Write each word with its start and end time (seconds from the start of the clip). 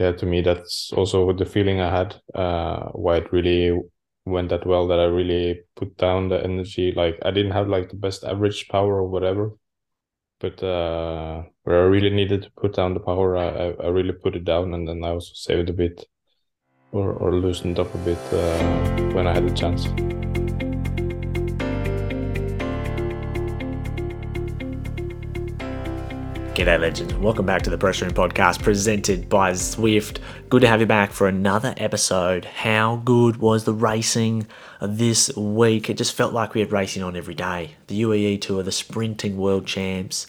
yeah, 0.00 0.12
to 0.12 0.24
me 0.24 0.40
that's 0.40 0.92
also 0.94 1.30
the 1.34 1.44
feeling 1.44 1.80
I 1.80 1.90
had. 1.94 2.16
Uh, 2.34 2.88
why 2.92 3.18
it 3.18 3.32
really 3.32 3.78
went 4.24 4.48
that 4.48 4.66
well 4.66 4.88
that 4.88 4.98
I 4.98 5.04
really 5.04 5.60
put 5.76 5.96
down 5.98 6.30
the 6.30 6.42
energy. 6.42 6.92
Like 6.92 7.18
I 7.22 7.30
didn't 7.30 7.52
have 7.52 7.68
like 7.68 7.90
the 7.90 7.96
best 7.96 8.24
average 8.24 8.68
power 8.68 8.96
or 8.96 9.08
whatever, 9.08 9.52
but 10.40 10.62
uh, 10.62 11.42
where 11.64 11.82
I 11.82 11.84
really 11.84 12.08
needed 12.08 12.42
to 12.44 12.50
put 12.52 12.74
down 12.74 12.94
the 12.94 13.00
power, 13.00 13.36
I, 13.36 13.74
I 13.84 13.88
really 13.88 14.12
put 14.14 14.36
it 14.36 14.44
down, 14.44 14.72
and 14.72 14.88
then 14.88 15.04
I 15.04 15.10
also 15.10 15.32
saved 15.34 15.68
a 15.68 15.74
bit 15.74 16.06
or, 16.92 17.12
or 17.12 17.34
loosened 17.34 17.78
up 17.78 17.94
a 17.94 17.98
bit 17.98 18.18
uh, 18.32 19.12
when 19.12 19.26
I 19.26 19.34
had 19.34 19.46
the 19.46 19.54
chance. 19.54 19.86
G'day, 26.60 26.78
legend. 26.78 27.22
Welcome 27.22 27.46
back 27.46 27.62
to 27.62 27.70
the 27.70 27.78
Press 27.78 28.02
Room 28.02 28.10
Podcast 28.10 28.62
presented 28.62 29.30
by 29.30 29.52
Zwift. 29.52 30.18
Good 30.50 30.60
to 30.60 30.68
have 30.68 30.80
you 30.80 30.86
back 30.86 31.10
for 31.10 31.26
another 31.26 31.72
episode. 31.78 32.44
How 32.44 32.96
good 32.96 33.38
was 33.38 33.64
the 33.64 33.72
racing 33.72 34.46
this 34.78 35.34
week? 35.34 35.88
It 35.88 35.96
just 35.96 36.14
felt 36.14 36.34
like 36.34 36.52
we 36.52 36.60
had 36.60 36.70
racing 36.70 37.02
on 37.02 37.16
every 37.16 37.32
day. 37.34 37.76
The 37.86 38.02
UAE 38.02 38.42
Tour, 38.42 38.62
the 38.62 38.72
sprinting 38.72 39.38
world 39.38 39.66
champs. 39.66 40.26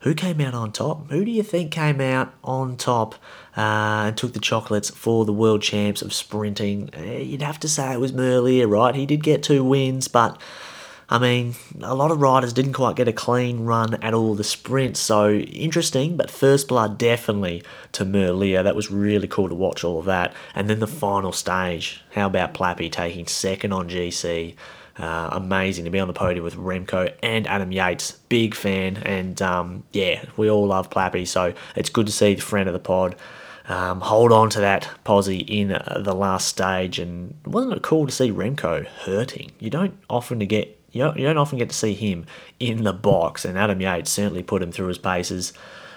Who 0.00 0.12
came 0.12 0.42
out 0.42 0.52
on 0.52 0.72
top? 0.72 1.10
Who 1.10 1.24
do 1.24 1.30
you 1.30 1.42
think 1.42 1.72
came 1.72 2.02
out 2.02 2.34
on 2.44 2.76
top 2.76 3.14
uh, 3.56 4.08
and 4.08 4.16
took 4.18 4.34
the 4.34 4.40
chocolates 4.40 4.90
for 4.90 5.24
the 5.24 5.32
world 5.32 5.62
champs 5.62 6.02
of 6.02 6.12
sprinting? 6.12 6.90
Eh, 6.92 7.20
you'd 7.20 7.40
have 7.40 7.60
to 7.60 7.68
say 7.68 7.94
it 7.94 8.00
was 8.00 8.12
Merlier, 8.12 8.68
right? 8.68 8.94
He 8.94 9.06
did 9.06 9.22
get 9.22 9.42
two 9.42 9.64
wins, 9.64 10.06
but 10.06 10.38
I 11.12 11.18
mean, 11.18 11.54
a 11.82 11.94
lot 11.94 12.10
of 12.10 12.22
riders 12.22 12.54
didn't 12.54 12.72
quite 12.72 12.96
get 12.96 13.06
a 13.06 13.12
clean 13.12 13.66
run 13.66 14.02
at 14.02 14.14
all 14.14 14.34
the 14.34 14.42
sprints, 14.42 14.98
so 14.98 15.30
interesting, 15.30 16.16
but 16.16 16.30
first 16.30 16.68
blood 16.68 16.96
definitely 16.96 17.62
to 17.92 18.06
Merlier. 18.06 18.64
That 18.64 18.74
was 18.74 18.90
really 18.90 19.28
cool 19.28 19.50
to 19.50 19.54
watch 19.54 19.84
all 19.84 19.98
of 19.98 20.06
that. 20.06 20.32
And 20.54 20.70
then 20.70 20.80
the 20.80 20.86
final 20.86 21.30
stage. 21.30 22.02
How 22.12 22.28
about 22.28 22.54
Plappy 22.54 22.90
taking 22.90 23.26
second 23.26 23.74
on 23.74 23.90
GC? 23.90 24.54
Uh, 24.96 25.28
amazing 25.32 25.84
to 25.84 25.90
be 25.90 26.00
on 26.00 26.08
the 26.08 26.14
podium 26.14 26.44
with 26.44 26.56
Remco 26.56 27.12
and 27.22 27.46
Adam 27.46 27.72
Yates. 27.72 28.12
Big 28.30 28.54
fan, 28.54 28.96
and 28.96 29.42
um, 29.42 29.82
yeah, 29.92 30.24
we 30.38 30.48
all 30.48 30.66
love 30.68 30.88
Plappy, 30.88 31.28
so 31.28 31.52
it's 31.76 31.90
good 31.90 32.06
to 32.06 32.12
see 32.12 32.36
the 32.36 32.40
friend 32.40 32.70
of 32.70 32.72
the 32.72 32.78
pod. 32.78 33.16
Um, 33.68 34.00
hold 34.00 34.32
on 34.32 34.48
to 34.48 34.60
that 34.60 34.88
posse 35.04 35.40
in 35.40 35.68
the 35.68 36.14
last 36.14 36.48
stage, 36.48 36.98
and 36.98 37.34
wasn't 37.44 37.74
it 37.74 37.82
cool 37.82 38.06
to 38.06 38.12
see 38.12 38.30
Remco 38.30 38.86
hurting? 38.86 39.52
You 39.58 39.68
don't 39.68 39.98
often 40.08 40.38
get 40.38 40.78
you 40.92 41.02
don't, 41.02 41.16
you 41.18 41.24
don't 41.24 41.38
often 41.38 41.58
get 41.58 41.70
to 41.70 41.76
see 41.76 41.94
him 41.94 42.26
in 42.60 42.84
the 42.84 42.92
box, 42.92 43.44
and 43.44 43.58
Adam 43.58 43.80
Yates 43.80 44.10
certainly 44.10 44.42
put 44.42 44.62
him 44.62 44.72
through 44.72 44.88
his 44.88 44.98
paces. 44.98 45.52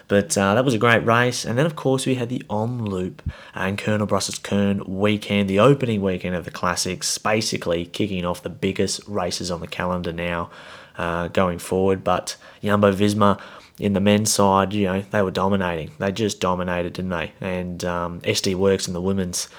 But 0.07 0.38
uh, 0.38 0.53
that 0.53 0.63
was 0.63 0.73
a 0.75 0.79
great 0.79 1.05
race. 1.05 1.45
And 1.45 1.57
then, 1.57 1.65
of 1.65 1.75
course, 1.75 2.05
we 2.05 2.15
had 2.15 2.29
the 2.29 2.43
Omloop 2.49 3.19
and 3.55 3.77
Kuurne-Brussels-Kuurne 3.77 4.88
weekend, 4.88 5.49
the 5.49 5.59
opening 5.59 6.01
weekend 6.01 6.35
of 6.35 6.45
the 6.45 6.51
Classics, 6.51 7.17
basically 7.17 7.85
kicking 7.88 8.23
off 8.23 8.43
the 8.43 8.49
biggest 8.49 9.01
races 9.07 9.49
on 9.49 9.61
the 9.61 9.67
calendar 9.67 10.13
now 10.13 10.51
uh, 10.97 11.27
going 11.29 11.57
forward. 11.57 12.03
But 12.03 12.38
Jumbo 12.63 12.93
Visma 12.93 13.39
in 13.79 13.93
the 13.93 13.99
men's 13.99 14.31
side, 14.31 14.73
you 14.73 14.85
know, 14.85 15.01
they 15.01 15.21
were 15.21 15.31
dominating. 15.31 15.91
They 15.97 16.11
just 16.11 16.39
dominated, 16.39 16.93
didn't 16.93 17.11
they? 17.11 17.31
And 17.41 17.83
um, 17.83 18.21
SD 18.21 18.55
Worx 18.55 18.88
in 18.88 18.93
the 18.93 19.01
women's 19.01 19.49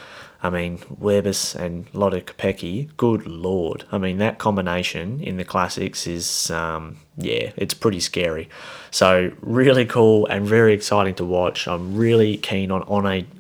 I 0.43 0.51
mean, 0.51 0.79
Wiebes 0.79 1.55
and 1.55 1.87
Lotte 1.93 2.27
Kopecky, 2.27 2.91
good 2.97 3.27
lord. 3.27 3.85
I 3.91 3.99
mean, 3.99 4.19
that 4.19 4.39
combination 4.39 5.21
in 5.21 5.39
the 5.39 5.45
classics 5.45 6.07
is, 6.07 6.51
um, 6.51 6.99
yeah, 7.17 7.53
it's 7.57 7.75
pretty 7.75 8.01
scary. 8.01 8.49
So, 8.91 9.33
really 9.41 9.87
cool 9.87 10.27
and 10.27 10.47
very 10.47 10.75
exciting 10.75 11.15
to 11.17 11.25
watch. 11.25 11.67
I'm 11.67 11.97
really 11.97 12.37
keen 12.37 12.71
on, 12.71 12.83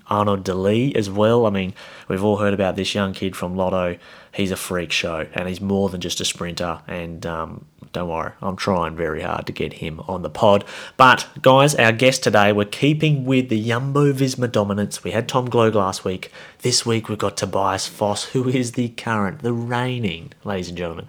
Arnaud 0.08 0.36
De 0.36 0.54
Lie 0.54 0.92
as 0.94 1.10
well. 1.10 1.46
I 1.46 1.50
mean, 1.50 1.74
we've 2.08 2.24
all 2.24 2.38
heard 2.38 2.54
about 2.54 2.76
this 2.76 2.94
young 2.94 3.12
kid 3.12 3.36
from 3.36 3.56
Lotto. 3.56 3.98
He's 4.36 4.50
a 4.50 4.56
freak 4.56 4.92
show 4.92 5.26
and 5.32 5.48
he's 5.48 5.62
more 5.62 5.88
than 5.88 6.02
just 6.02 6.20
a 6.20 6.24
sprinter. 6.26 6.80
And 6.86 7.24
um, 7.24 7.64
don't 7.94 8.10
worry, 8.10 8.32
I'm 8.42 8.56
trying 8.56 8.94
very 8.94 9.22
hard 9.22 9.46
to 9.46 9.52
get 9.52 9.72
him 9.72 9.98
on 10.00 10.20
the 10.20 10.28
pod. 10.28 10.62
But 10.98 11.26
guys, 11.40 11.74
our 11.76 11.90
guest 11.90 12.22
today, 12.22 12.52
we're 12.52 12.66
keeping 12.66 13.24
with 13.24 13.48
the 13.48 13.66
Jumbo 13.66 14.12
Visma 14.12 14.52
dominance. 14.52 15.02
We 15.02 15.12
had 15.12 15.26
Tom 15.26 15.48
Gloag 15.48 15.72
last 15.72 16.04
week. 16.04 16.30
This 16.58 16.84
week 16.84 17.08
we've 17.08 17.16
got 17.16 17.38
Tobias 17.38 17.86
Foss, 17.86 18.24
who 18.24 18.46
is 18.46 18.72
the 18.72 18.90
current, 18.90 19.40
the 19.40 19.54
reigning, 19.54 20.34
ladies 20.44 20.68
and 20.68 20.76
gentlemen, 20.76 21.06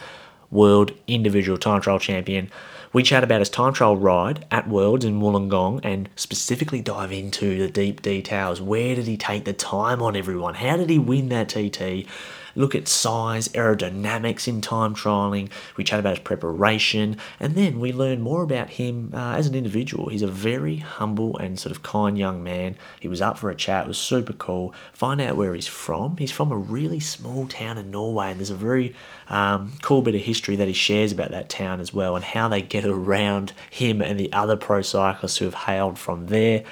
world 0.50 0.94
individual 1.06 1.58
time 1.58 1.82
trial 1.82 2.00
champion. 2.00 2.50
We 2.94 3.04
chat 3.04 3.26
about 3.26 3.42
his 3.42 3.50
time 3.50 3.74
trial 3.74 3.98
ride 3.98 4.46
at 4.52 4.70
Worlds 4.70 5.04
in 5.04 5.20
Wollongong 5.20 5.82
and 5.84 6.08
specifically 6.16 6.82
dive 6.82 7.12
into 7.12 7.58
the 7.58 7.70
deep 7.70 8.02
details. 8.02 8.62
Where 8.62 8.96
did 8.96 9.06
he 9.06 9.18
take 9.18 9.44
the 9.44 9.52
time 9.52 10.02
on 10.02 10.16
everyone? 10.16 10.54
How 10.54 10.78
did 10.78 10.90
he 10.90 10.98
win 10.98 11.28
that 11.28 11.50
TT? 11.50 12.08
Look 12.58 12.76
at 12.76 12.88
size, 12.88 13.48
aerodynamics 13.50 14.48
in 14.48 14.60
time 14.60 14.96
trialing. 14.96 15.50
We 15.78 15.84
chat 15.84 16.00
about 16.00 16.18
his 16.18 16.24
preparation, 16.24 17.18
and 17.40 17.56
then 17.56 17.80
we 17.80 17.94
learn 17.94 18.22
more 18.22 18.44
about 18.44 18.72
him 18.72 19.12
uh, 19.14 19.36
as 19.36 19.48
an 19.48 19.56
individual. 19.56 20.10
He's 20.10 20.24
a 20.24 20.28
very 20.28 20.78
humble 20.78 21.38
and 21.38 21.58
sort 21.60 21.76
of 21.76 21.84
kind 21.84 22.18
young 22.18 22.44
man. 22.44 22.76
He 23.00 23.08
was 23.08 23.22
up 23.22 23.38
for 23.38 23.50
a 23.50 23.56
chat, 23.56 23.86
it 23.86 23.88
was 23.88 23.98
super 23.98 24.34
cool. 24.34 24.74
Find 24.92 25.22
out 25.22 25.38
where 25.38 25.54
he's 25.54 25.68
from. 25.68 26.18
He's 26.18 26.32
from 26.32 26.52
a 26.52 26.58
really 26.58 27.00
small 27.00 27.48
town 27.48 27.78
in 27.78 27.92
Norway, 27.92 28.32
and 28.32 28.40
there's 28.40 28.50
a 28.50 28.56
very 28.56 28.96
um, 29.30 29.74
cool 29.82 30.02
bit 30.02 30.16
of 30.16 30.22
history 30.22 30.56
that 30.56 30.68
he 30.68 30.74
shares 30.74 31.12
about 31.12 31.32
that 31.32 31.50
town 31.50 31.80
as 31.80 31.94
well 31.94 32.16
and 32.16 32.26
how 32.26 32.48
they 32.48 32.62
get 32.62 32.86
around 32.98 33.54
him 33.70 34.02
and 34.02 34.20
the 34.20 34.34
other 34.34 34.58
pro 34.58 34.82
cyclists 34.82 35.38
who 35.38 35.46
have 35.46 35.54
hailed 35.54 36.00
from 36.00 36.28
there. 36.28 36.64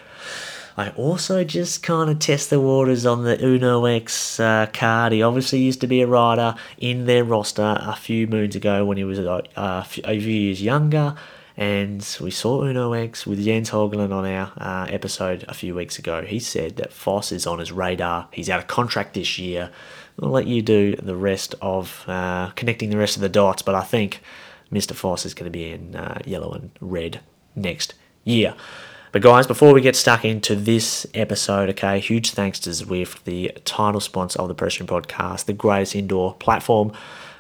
I 0.77 0.89
also 0.89 1.45
just 1.45 1.83
kind 1.83 2.09
of 2.09 2.19
test 2.19 2.49
the 2.49 2.59
waters 2.59 3.05
on 3.05 3.23
the 3.23 3.41
Uno 3.43 3.85
X 3.85 4.39
uh, 4.39 4.67
card. 4.73 5.13
He 5.13 5.23
obviously 5.23 5.59
used 5.59 5.79
to 5.81 5.87
be 5.87 6.01
a 6.01 6.07
rider 6.07 6.55
in 6.77 7.05
their 7.05 7.23
roster 7.23 7.77
a 7.79 7.95
few 7.95 8.27
moons 8.27 8.57
ago 8.57 8.83
when 8.83 8.97
he 8.97 9.05
was 9.05 9.19
uh, 9.19 9.41
a 9.55 9.83
few 9.83 10.19
years 10.19 10.61
younger. 10.61 11.15
And 11.55 12.05
we 12.19 12.31
saw 12.31 12.63
Uno 12.65 12.91
X 12.91 13.25
with 13.25 13.43
Jens 13.43 13.69
Haugland 13.69 14.11
on 14.11 14.25
our 14.25 14.51
uh, 14.57 14.87
episode 14.89 15.45
a 15.47 15.53
few 15.53 15.73
weeks 15.73 15.97
ago. 15.97 16.23
He 16.23 16.39
said 16.39 16.75
that 16.75 16.91
Foss 16.91 17.31
is 17.31 17.47
on 17.47 17.59
his 17.59 17.71
radar. 17.71 18.27
He's 18.31 18.49
out 18.49 18.59
of 18.59 18.67
contract 18.67 19.13
this 19.13 19.39
year. 19.39 19.71
I'll 20.21 20.29
let 20.29 20.47
you 20.47 20.61
do 20.61 20.97
the 20.97 21.15
rest 21.15 21.55
of 21.61 22.03
uh, 22.07 22.49
connecting 22.55 22.89
the 22.89 22.97
rest 22.97 23.15
of 23.15 23.21
the 23.21 23.29
dots, 23.29 23.61
but 23.61 23.75
I 23.75 23.83
think 23.83 24.21
Mr. 24.71 24.93
Foss 24.93 25.25
is 25.25 25.33
going 25.33 25.49
to 25.49 25.57
be 25.57 25.71
in 25.71 25.95
uh, 25.95 26.19
yellow 26.25 26.51
and 26.51 26.71
red 26.81 27.21
next 27.55 27.93
year. 28.25 28.55
But 29.15 29.21
guys, 29.21 29.47
before 29.47 29.73
we 29.73 29.79
get 29.79 29.95
stuck 29.95 30.25
into 30.25 30.57
this 30.57 31.07
episode, 31.13 31.69
okay, 31.69 32.01
huge 32.01 32.31
thanks 32.31 32.59
to 32.59 32.71
Zwift, 32.71 33.23
the 33.23 33.49
title 33.63 34.01
sponsor 34.01 34.41
of 34.41 34.49
the 34.49 34.53
Press 34.53 34.77
Room 34.77 34.87
Podcast, 34.87 35.45
the 35.45 35.53
greatest 35.53 35.95
indoor 35.95 36.33
platform 36.33 36.91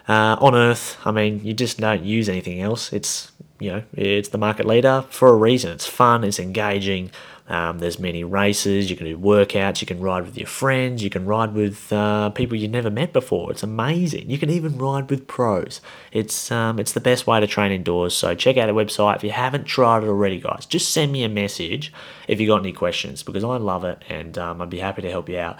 uh, 0.07 0.37
on 0.39 0.55
earth. 0.55 0.95
I 1.03 1.11
mean, 1.11 1.41
you 1.43 1.53
just 1.53 1.77
don't 1.77 2.01
use 2.01 2.29
anything 2.29 2.61
else. 2.61 2.93
It's 2.93 3.33
you 3.59 3.71
know, 3.71 3.83
it's 3.93 4.29
the 4.29 4.37
market 4.37 4.65
leader 4.65 5.03
for 5.09 5.27
a 5.27 5.35
reason. 5.35 5.73
It's 5.73 5.85
fun, 5.85 6.23
it's 6.23 6.39
engaging, 6.39 7.11
um, 7.47 7.77
there's 7.77 7.99
many 7.99 8.23
races. 8.23 8.89
You 8.89 8.97
can 8.97 9.05
do 9.05 9.17
workouts. 9.17 9.79
You 9.79 9.85
can 9.85 9.99
ride 9.99 10.25
with 10.25 10.35
your 10.35 10.47
friends. 10.47 11.03
You 11.03 11.11
can 11.11 11.25
ride 11.25 11.53
with 11.53 11.93
uh, 11.93 12.31
people 12.31 12.57
you've 12.57 12.71
never 12.71 12.89
met 12.89 13.13
before. 13.13 13.51
It's 13.51 13.61
amazing. 13.61 14.29
You 14.29 14.39
can 14.39 14.49
even 14.49 14.77
ride 14.79 15.11
with 15.11 15.27
pros. 15.27 15.79
It's 16.11 16.51
um, 16.51 16.79
it's 16.79 16.93
the 16.93 16.99
best 16.99 17.27
way 17.27 17.39
to 17.39 17.45
train 17.45 17.71
indoors. 17.71 18.15
So 18.15 18.33
check 18.33 18.57
out 18.57 18.69
our 18.69 18.75
website 18.75 19.17
if 19.17 19.23
you 19.23 19.31
haven't 19.31 19.65
tried 19.65 20.03
it 20.03 20.07
already, 20.07 20.39
guys. 20.39 20.65
Just 20.65 20.91
send 20.91 21.11
me 21.11 21.23
a 21.23 21.29
message 21.29 21.93
if 22.27 22.39
you 22.39 22.47
got 22.47 22.61
any 22.61 22.73
questions 22.73 23.21
because 23.21 23.43
I 23.43 23.57
love 23.57 23.83
it 23.83 24.01
and 24.09 24.35
um, 24.39 24.61
I'd 24.61 24.71
be 24.71 24.79
happy 24.79 25.03
to 25.03 25.11
help 25.11 25.29
you 25.29 25.37
out 25.37 25.59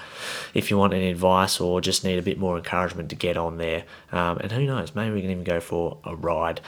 if 0.56 0.72
you 0.72 0.78
want 0.80 0.94
any 0.94 1.10
advice 1.10 1.60
or 1.60 1.82
just 1.82 2.04
need 2.04 2.18
a 2.18 2.24
bit 2.24 2.40
more 2.40 2.58
encouragement 2.58 3.10
to 3.12 3.16
get 3.16 3.38
on 3.38 3.58
there. 3.58 3.84
Um, 4.12 4.40
and 4.40 4.52
who 4.52 4.66
knows, 4.66 4.96
maybe 4.96 5.14
we 5.14 5.22
can 5.22 5.30
even 5.30 5.44
go 5.44 5.60
for 5.60 6.00
a 6.04 6.16
ride. 6.16 6.62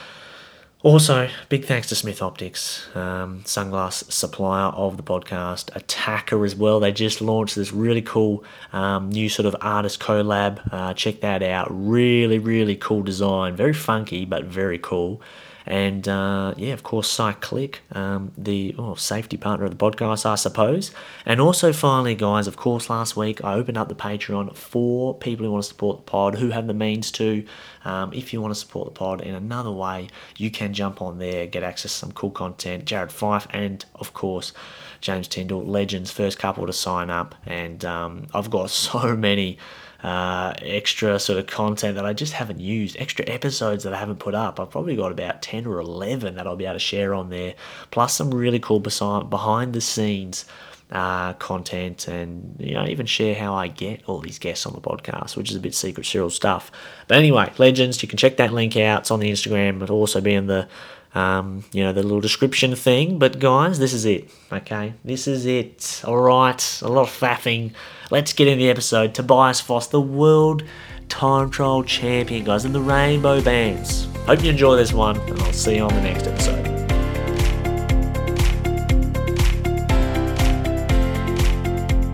Also, 0.84 1.28
big 1.48 1.64
thanks 1.64 1.88
to 1.88 1.96
Smith 1.96 2.22
Optics, 2.22 2.86
um, 2.94 3.42
sunglass 3.42 4.12
supplier 4.12 4.66
of 4.66 4.96
the 4.96 5.02
podcast, 5.02 5.72
Attaquer 5.72 6.46
as 6.46 6.54
well. 6.54 6.78
They 6.78 6.92
just 6.92 7.20
launched 7.20 7.56
this 7.56 7.72
really 7.72 8.00
cool 8.00 8.44
um, 8.72 9.10
new 9.10 9.28
sort 9.28 9.46
of 9.46 9.56
artist 9.60 9.98
collab. 9.98 10.60
Uh, 10.72 10.94
check 10.94 11.20
that 11.22 11.42
out. 11.42 11.66
Really, 11.70 12.38
really 12.38 12.76
cool 12.76 13.02
design. 13.02 13.56
Very 13.56 13.72
funky, 13.72 14.24
but 14.24 14.44
very 14.44 14.78
cool. 14.78 15.20
And 15.68 16.08
uh, 16.08 16.54
yeah, 16.56 16.72
of 16.72 16.82
course, 16.82 17.14
Cycliq, 17.14 17.76
um, 17.92 18.32
the 18.38 18.74
oh, 18.78 18.94
safety 18.94 19.36
partner 19.36 19.66
of 19.66 19.70
the 19.70 19.76
podcast, 19.76 20.24
I 20.24 20.34
suppose. 20.34 20.92
And 21.26 21.42
also, 21.42 21.74
finally, 21.74 22.14
guys, 22.14 22.46
of 22.46 22.56
course, 22.56 22.88
last 22.88 23.18
week 23.18 23.44
I 23.44 23.52
opened 23.52 23.76
up 23.76 23.90
the 23.90 23.94
Patreon 23.94 24.56
for 24.56 25.14
people 25.14 25.44
who 25.44 25.52
want 25.52 25.62
to 25.62 25.68
support 25.68 25.98
the 25.98 26.10
pod, 26.10 26.36
who 26.36 26.48
have 26.48 26.68
the 26.68 26.74
means 26.74 27.10
to. 27.12 27.44
Um, 27.84 28.14
if 28.14 28.32
you 28.32 28.40
want 28.40 28.54
to 28.54 28.58
support 28.58 28.86
the 28.86 28.98
pod 28.98 29.20
in 29.20 29.34
another 29.34 29.70
way, 29.70 30.08
you 30.38 30.50
can 30.50 30.72
jump 30.72 31.02
on 31.02 31.18
there, 31.18 31.46
get 31.46 31.62
access 31.62 31.92
to 31.92 31.98
some 31.98 32.12
cool 32.12 32.30
content. 32.30 32.86
Jared 32.86 33.12
Fife, 33.12 33.46
and 33.50 33.84
of 33.94 34.14
course, 34.14 34.54
James 35.02 35.28
Tyndall, 35.28 35.66
legends, 35.66 36.10
first 36.10 36.38
couple 36.38 36.66
to 36.66 36.72
sign 36.72 37.10
up. 37.10 37.34
And 37.44 37.84
um, 37.84 38.26
I've 38.32 38.48
got 38.48 38.70
so 38.70 39.14
many 39.14 39.58
uh, 40.02 40.54
extra 40.62 41.18
sort 41.18 41.38
of 41.38 41.46
content 41.46 41.96
that 41.96 42.06
I 42.06 42.12
just 42.12 42.32
haven't 42.32 42.60
used, 42.60 42.96
extra 42.98 43.24
episodes 43.28 43.84
that 43.84 43.92
I 43.92 43.98
haven't 43.98 44.20
put 44.20 44.34
up. 44.34 44.60
I've 44.60 44.70
probably 44.70 44.96
got 44.96 45.10
about 45.10 45.42
10 45.42 45.66
or 45.66 45.80
11 45.80 46.36
that 46.36 46.46
I'll 46.46 46.56
be 46.56 46.66
able 46.66 46.74
to 46.74 46.78
share 46.78 47.14
on 47.14 47.30
there, 47.30 47.54
plus 47.90 48.14
some 48.14 48.32
really 48.32 48.60
cool 48.60 48.80
behind 48.80 49.72
the 49.72 49.80
scenes 49.80 50.44
uh, 50.90 51.34
content 51.34 52.08
and 52.08 52.56
you 52.58 52.72
know 52.72 52.86
even 52.86 53.04
share 53.04 53.34
how 53.34 53.54
I 53.54 53.68
get 53.68 54.02
all 54.06 54.20
these 54.20 54.38
guests 54.38 54.64
on 54.66 54.72
the 54.72 54.80
podcast, 54.80 55.36
which 55.36 55.50
is 55.50 55.56
a 55.56 55.60
bit 55.60 55.74
secret 55.74 56.06
serial 56.06 56.30
stuff. 56.30 56.70
But 57.08 57.18
anyway, 57.18 57.52
legends, 57.58 58.02
you 58.02 58.08
can 58.08 58.16
check 58.18 58.36
that 58.38 58.52
link 58.52 58.76
out. 58.76 59.00
It's 59.00 59.10
on 59.10 59.20
the 59.20 59.30
Instagram. 59.30 59.82
It'll 59.82 59.98
also 59.98 60.20
be 60.20 60.34
in 60.34 60.46
the 60.46 60.68
um, 61.14 61.64
you 61.72 61.82
know 61.82 61.92
the 61.92 62.02
little 62.02 62.20
description 62.20 62.74
thing. 62.74 63.18
But 63.18 63.38
guys, 63.38 63.78
this 63.78 63.92
is 63.92 64.04
it. 64.04 64.30
Okay, 64.52 64.94
this 65.04 65.26
is 65.26 65.46
it. 65.46 66.02
All 66.04 66.18
right, 66.18 66.80
a 66.82 66.88
lot 66.88 67.02
of 67.02 67.10
faffing. 67.10 67.72
Let's 68.10 68.32
get 68.32 68.48
in 68.48 68.58
the 68.58 68.70
episode. 68.70 69.14
Tobias 69.14 69.60
Foss, 69.60 69.88
the 69.88 70.00
world 70.00 70.62
time 71.08 71.50
trial 71.50 71.82
champion, 71.82 72.44
guys, 72.44 72.64
in 72.64 72.72
the 72.72 72.80
rainbow 72.80 73.40
bands. 73.40 74.06
Hope 74.26 74.42
you 74.42 74.50
enjoy 74.50 74.76
this 74.76 74.92
one, 74.92 75.18
and 75.20 75.40
I'll 75.42 75.52
see 75.52 75.76
you 75.76 75.82
on 75.82 75.94
the 75.94 76.02
next 76.02 76.26
episode. 76.26 76.66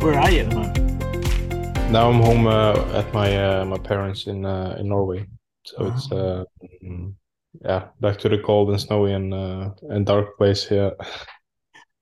Where 0.02 0.19
are 0.19 0.31
you 0.31 0.41
at 0.41 0.50
the 0.50 0.56
moment? 0.56 1.91
Now 1.91 2.11
I'm 2.11 2.20
home 2.20 2.46
uh, 2.46 2.75
at 2.93 3.12
my 3.14 3.37
uh, 3.37 3.64
my 3.64 3.79
parents 3.79 4.26
in 4.26 4.44
uh, 4.44 4.76
in 4.79 4.88
Norway. 4.88 5.26
So 5.64 5.76
oh. 5.79 5.87
it's 5.87 6.12
uh, 6.12 6.44
mm, 6.85 7.14
yeah, 7.62 7.88
back 8.00 8.18
to 8.18 8.28
the 8.28 8.38
cold 8.38 8.70
and 8.70 8.80
snowy 8.80 9.12
and 9.12 9.32
uh, 9.32 9.70
and 9.82 10.06
dark 10.06 10.36
place 10.36 10.66
here. 10.66 10.92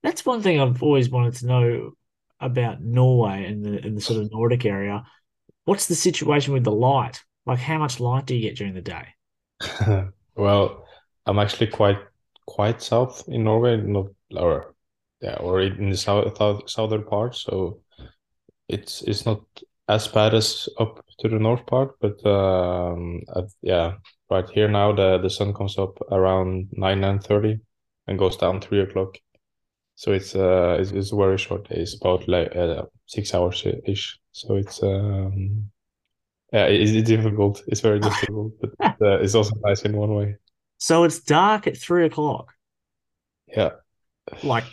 That's 0.02 0.26
one 0.26 0.42
thing 0.42 0.60
I've 0.60 0.82
always 0.82 1.10
wanted 1.10 1.34
to 1.36 1.46
know 1.46 1.92
about 2.40 2.82
Norway 2.82 3.44
and 3.46 3.64
the 3.64 3.86
in 3.86 3.94
the 3.94 4.00
sort 4.00 4.20
of 4.20 4.30
Nordic 4.32 4.64
area. 4.64 5.04
What's 5.64 5.86
the 5.86 5.94
situation 5.94 6.52
with 6.52 6.64
the 6.64 6.72
light? 6.72 7.22
Like, 7.46 7.58
how 7.58 7.78
much 7.78 8.00
light 8.00 8.26
do 8.26 8.34
you 8.34 8.42
get 8.42 8.56
during 8.56 8.74
the 8.74 8.80
day? 8.80 9.08
well, 10.36 10.84
I'm 11.26 11.38
actually 11.38 11.68
quite 11.68 11.98
quite 12.46 12.82
south 12.82 13.24
in 13.28 13.44
Norway, 13.44 13.76
not 13.76 14.06
or 14.36 14.74
yeah, 15.20 15.36
or 15.36 15.60
in 15.60 15.90
the 15.90 15.96
south, 15.96 16.36
south 16.36 16.68
southern 16.68 17.04
part. 17.04 17.36
So 17.36 17.80
it's 18.68 19.02
it's 19.02 19.24
not 19.24 19.42
as 19.88 20.08
bad 20.08 20.34
as 20.34 20.68
up 20.78 21.04
to 21.20 21.28
the 21.28 21.38
north 21.38 21.66
part, 21.66 21.98
but 22.00 22.24
um, 22.26 23.22
yeah, 23.60 23.94
right 24.32 24.48
here 24.50 24.68
now 24.68 24.92
the 24.92 25.18
the 25.18 25.30
sun 25.30 25.52
comes 25.54 25.78
up 25.78 25.98
around 26.10 26.68
nine 26.72 27.00
nine 27.00 27.18
thirty 27.18 27.60
and 28.06 28.18
goes 28.18 28.36
down 28.36 28.60
three 28.60 28.80
o'clock. 28.80 29.16
So 29.94 30.12
it's 30.12 30.34
uh 30.34 30.76
it's, 30.80 30.90
it's 30.90 31.10
very 31.10 31.38
short 31.38 31.68
day. 31.68 31.76
It's 31.76 31.96
about 32.00 32.26
like 32.28 32.54
uh, 32.56 32.84
six 33.06 33.34
hours 33.34 33.64
ish. 33.86 34.18
So 34.32 34.56
it's 34.56 34.82
um 34.82 35.70
yeah 36.52 36.66
it's, 36.66 36.92
it's 36.92 37.08
difficult. 37.08 37.62
It's 37.66 37.80
very 37.80 38.00
difficult, 38.08 38.52
but 38.60 38.96
uh, 39.00 39.18
it's 39.20 39.34
also 39.34 39.54
nice 39.64 39.82
in 39.82 39.96
one 39.96 40.14
way. 40.14 40.36
So 40.78 41.04
it's 41.04 41.20
dark 41.20 41.66
at 41.66 41.76
three 41.76 42.06
o'clock. 42.06 42.54
Yeah. 43.46 43.70
Like 44.42 44.64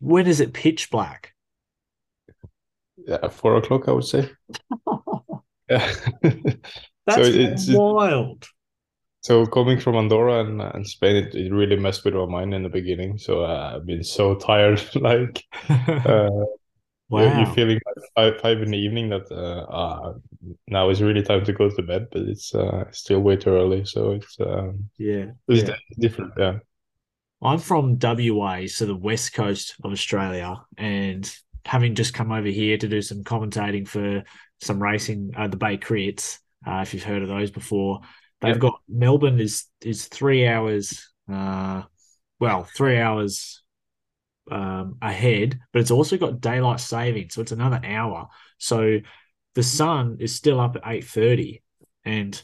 when 0.00 0.26
is 0.26 0.40
it 0.40 0.52
pitch 0.52 0.90
black? 0.90 1.34
yeah, 3.08 3.28
four 3.28 3.56
o'clock, 3.56 3.88
I 3.88 3.92
would 3.92 4.04
say. 4.04 4.30
yeah. 5.70 5.92
That's 7.06 7.16
so 7.16 7.22
it's, 7.22 7.68
wild. 7.68 8.46
So 9.28 9.44
coming 9.44 9.78
from 9.78 9.94
Andorra 9.94 10.40
and, 10.40 10.62
and 10.62 10.88
Spain, 10.88 11.16
it, 11.16 11.34
it 11.34 11.52
really 11.52 11.76
messed 11.76 12.02
with 12.02 12.14
my 12.14 12.24
mind 12.24 12.54
in 12.54 12.62
the 12.62 12.70
beginning. 12.70 13.18
So 13.18 13.44
uh, 13.44 13.74
I've 13.74 13.84
been 13.84 14.02
so 14.02 14.34
tired, 14.50 14.82
like 14.94 15.44
uh, 15.68 16.30
wow. 17.10 17.20
you're, 17.20 17.36
you're 17.36 17.54
feeling 17.54 17.78
like 17.84 18.06
five, 18.16 18.40
five 18.40 18.62
in 18.62 18.70
the 18.70 18.78
evening 18.78 19.10
that 19.10 19.30
uh, 19.30 19.70
uh, 19.70 20.14
now 20.66 20.88
is 20.88 21.02
really 21.02 21.22
time 21.22 21.44
to 21.44 21.52
go 21.52 21.68
to 21.68 21.82
bed, 21.82 22.06
but 22.10 22.22
it's 22.22 22.54
uh, 22.54 22.84
still 22.90 23.20
way 23.20 23.36
too 23.36 23.50
early. 23.50 23.84
So 23.84 24.12
it's 24.12 24.34
um, 24.40 24.88
yeah, 24.96 25.26
it's 25.46 25.68
yeah. 25.68 25.76
different. 25.98 26.32
Yeah. 26.38 26.60
I'm 27.42 27.58
from 27.58 27.98
WA, 28.00 28.62
so 28.66 28.86
the 28.86 28.96
west 28.96 29.34
coast 29.34 29.74
of 29.84 29.92
Australia, 29.92 30.56
and 30.78 31.30
having 31.66 31.94
just 31.94 32.14
come 32.14 32.32
over 32.32 32.48
here 32.48 32.78
to 32.78 32.88
do 32.88 33.02
some 33.02 33.24
commentating 33.24 33.86
for 33.86 34.24
some 34.62 34.82
racing, 34.82 35.32
uh, 35.36 35.48
the 35.48 35.58
Bay 35.58 35.76
Crits, 35.76 36.38
uh, 36.66 36.80
if 36.80 36.94
you've 36.94 37.02
heard 37.02 37.20
of 37.20 37.28
those 37.28 37.50
before. 37.50 38.00
They've 38.40 38.50
yep. 38.50 38.60
got 38.60 38.80
Melbourne 38.88 39.40
is 39.40 39.66
is 39.80 40.06
three 40.06 40.46
hours, 40.46 41.08
uh, 41.30 41.82
well, 42.38 42.64
three 42.64 42.98
hours 42.98 43.62
um, 44.50 44.96
ahead, 45.02 45.58
but 45.72 45.80
it's 45.80 45.90
also 45.90 46.16
got 46.16 46.40
daylight 46.40 46.80
saving, 46.80 47.30
so 47.30 47.40
it's 47.40 47.52
another 47.52 47.80
hour. 47.84 48.28
So 48.58 48.98
the 49.54 49.62
sun 49.62 50.18
is 50.20 50.34
still 50.34 50.60
up 50.60 50.76
at 50.76 50.82
eight 50.86 51.04
thirty, 51.04 51.62
and 52.04 52.40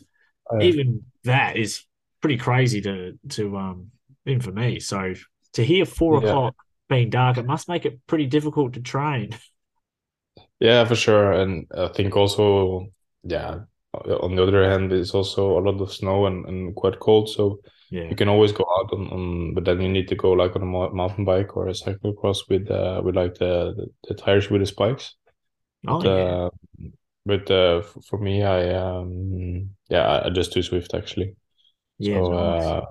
oh, 0.50 0.61
even 0.61 1.05
that 1.25 1.56
is 1.56 1.85
pretty 2.20 2.38
crazy 2.38 2.81
to 2.81 3.19
to 3.29 3.56
um 3.56 3.90
even 4.26 4.40
for 4.40 4.52
me. 4.52 4.81
So 4.81 5.14
to 5.52 5.64
hear 5.64 5.85
four 5.85 6.20
yeah. 6.20 6.29
o'clock 6.29 6.55
being 6.88 7.11
dark, 7.11 7.38
it 7.38 7.47
must 7.47 7.69
make 7.69 7.87
it 7.87 8.00
pretty 8.06 8.26
difficult 8.26 8.75
to 8.75 8.81
train. 8.81 9.31
Yeah, 10.58 10.85
for 10.85 10.97
sure. 10.97 11.32
And 11.32 11.67
I 11.76 11.88
think 11.88 12.17
also, 12.17 12.88
yeah, 13.23 13.61
on 13.94 14.35
the 14.37 14.43
other 14.43 14.69
hand, 14.69 14.93
it's 14.93 15.14
also 15.14 15.58
a 15.58 15.61
lot 15.61 15.81
of 15.81 15.93
snow 15.93 16.26
and, 16.26 16.44
and 16.46 16.75
quite 16.75 17.00
cold. 17.00 17.29
So 17.29 17.61
yeah. 17.91 18.05
you 18.05 18.17
can 18.17 18.29
always 18.29 18.52
go 18.52 18.64
out 18.79 18.93
on, 18.93 19.08
on, 19.08 19.55
but 19.55 19.64
then 19.64 19.81
you 19.81 19.88
need 19.88 20.08
to 20.08 20.14
go 20.14 20.32
like 20.32 20.56
on 20.56 20.62
a 20.62 20.94
mountain 20.94 21.25
bike 21.25 21.56
or 21.56 21.69
a 21.69 21.73
cyclocross 21.73 22.49
with 22.49 22.70
uh 22.70 23.00
with 23.05 23.17
like 23.17 23.35
the 23.35 23.75
the, 23.76 23.87
the 24.08 24.14
tires 24.14 24.50
with 24.50 24.61
the 24.61 24.67
spikes. 24.67 25.14
Oh 25.87 26.00
but, 26.00 26.06
yeah. 26.06 26.25
Uh, 26.25 26.50
but 27.26 27.50
uh, 27.50 27.82
for 28.08 28.19
me, 28.19 28.43
I 28.43 28.75
um 28.75 29.70
yeah, 29.88 30.23
I 30.25 30.31
just 30.31 30.52
do 30.52 30.61
Zwift 30.61 30.94
actually. 30.97 31.37
Yeah. 31.99 32.17
So 32.17 32.32
nice. 32.32 32.62
uh, 32.64 32.85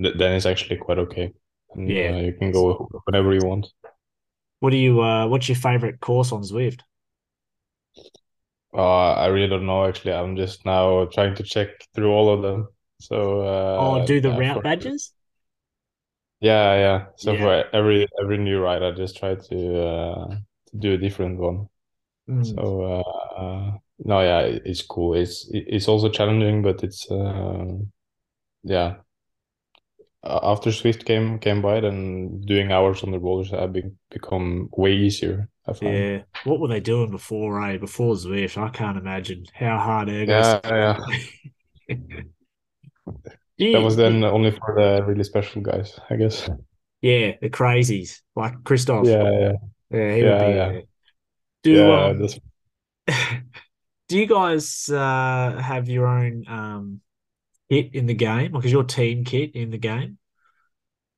th- 0.00 0.16
then 0.16 0.32
it's 0.32 0.46
actually 0.46 0.76
quite 0.76 0.98
okay. 0.98 1.32
And, 1.74 1.88
yeah, 1.88 2.12
uh, 2.12 2.20
you 2.20 2.32
can 2.34 2.52
go 2.52 2.88
whenever 3.04 3.32
you 3.34 3.46
want. 3.46 3.66
What 4.60 4.70
do 4.70 4.76
you? 4.76 5.02
Uh, 5.02 5.26
what's 5.26 5.48
your 5.48 5.56
favorite 5.56 6.00
course 6.00 6.32
on 6.32 6.42
Zwift? 6.42 6.80
Uh, 8.74 9.12
I 9.12 9.26
really 9.26 9.48
don't 9.48 9.66
know. 9.66 9.84
Actually, 9.86 10.14
I'm 10.14 10.36
just 10.36 10.64
now 10.64 11.06
trying 11.06 11.34
to 11.36 11.42
check 11.42 11.68
through 11.94 12.10
all 12.10 12.32
of 12.32 12.42
them. 12.42 12.68
So. 13.00 13.42
Uh, 13.42 13.76
oh, 13.80 14.06
do 14.06 14.20
the 14.20 14.30
yeah, 14.30 14.38
route 14.38 14.56
for, 14.56 14.62
badges? 14.62 15.12
Yeah, 16.40 16.74
yeah. 16.74 17.04
So 17.16 17.32
yeah. 17.32 17.38
for 17.38 17.76
every 17.76 18.08
every 18.20 18.38
new 18.38 18.60
ride, 18.60 18.82
I 18.82 18.90
just 18.90 19.16
try 19.16 19.36
to 19.36 19.80
uh, 19.80 20.36
to 20.70 20.76
do 20.76 20.94
a 20.94 20.98
different 20.98 21.38
one. 21.38 21.68
Mm. 22.28 22.54
So 22.54 22.82
uh, 22.82 23.78
no, 24.00 24.20
yeah, 24.20 24.40
it's 24.64 24.82
cool. 24.82 25.14
It's 25.14 25.48
it's 25.52 25.86
also 25.86 26.08
challenging, 26.08 26.62
but 26.62 26.82
it's 26.82 27.08
uh, 27.08 27.76
yeah, 28.64 28.96
after 30.24 30.70
Zwift 30.70 31.04
came 31.04 31.38
came 31.38 31.62
by, 31.62 31.80
then 31.80 32.40
doing 32.40 32.72
hours 32.72 33.02
on 33.04 33.10
the 33.10 33.20
rollers 33.20 33.50
have 33.50 33.72
be, 33.72 33.84
become 34.10 34.68
way 34.72 34.94
easier. 34.94 35.48
Yeah, 35.80 36.22
what 36.44 36.58
were 36.58 36.68
they 36.68 36.80
doing 36.80 37.10
before? 37.10 37.64
Eh? 37.64 37.76
Before 37.78 38.14
Zwift, 38.14 38.58
I 38.58 38.68
can't 38.70 38.98
imagine 38.98 39.44
how 39.54 39.78
hard 39.78 40.08
it 40.08 40.28
Yeah, 40.28 40.60
yeah. 40.64 40.98
you, 43.56 43.72
that 43.72 43.82
was 43.82 43.96
then 43.96 44.24
only 44.24 44.50
for 44.50 44.74
the 44.74 45.04
really 45.04 45.22
special 45.22 45.62
guys, 45.62 45.98
I 46.10 46.16
guess. 46.16 46.50
Yeah, 47.00 47.32
the 47.40 47.48
crazies 47.48 48.20
like 48.34 48.64
Christoph. 48.64 49.06
Yeah, 49.06 49.22
yeah, 49.30 49.52
yeah. 49.90 50.14
He 50.14 50.20
yeah, 50.20 50.30
would 50.30 50.46
be. 50.46 50.56
Yeah. 50.56 50.80
Do 51.62 51.70
yeah, 51.70 52.04
um, 52.06 52.28
do 54.08 54.18
you 54.18 54.26
guys 54.26 54.88
uh, 54.88 55.60
have 55.62 55.88
your 55.88 56.06
own 56.08 56.44
um, 56.48 57.00
kit 57.70 57.94
in 57.94 58.06
the 58.06 58.14
game? 58.14 58.52
Like, 58.52 58.64
is 58.64 58.72
your 58.72 58.84
team 58.84 59.24
kit 59.24 59.54
in 59.54 59.70
the 59.70 59.78
game? 59.78 60.18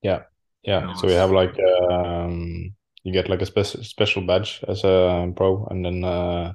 Yeah, 0.02 0.22
yeah. 0.62 0.80
Nice. 0.80 1.00
So 1.00 1.06
we 1.06 1.14
have 1.14 1.30
like 1.30 1.56
um, 1.90 2.74
you 3.04 3.12
get 3.12 3.28
like 3.28 3.42
a 3.42 3.46
spe- 3.46 3.84
special 3.84 4.22
badge 4.22 4.64
as 4.66 4.82
a 4.82 5.32
pro, 5.36 5.66
and 5.70 5.84
then 5.84 6.02
uh, 6.02 6.52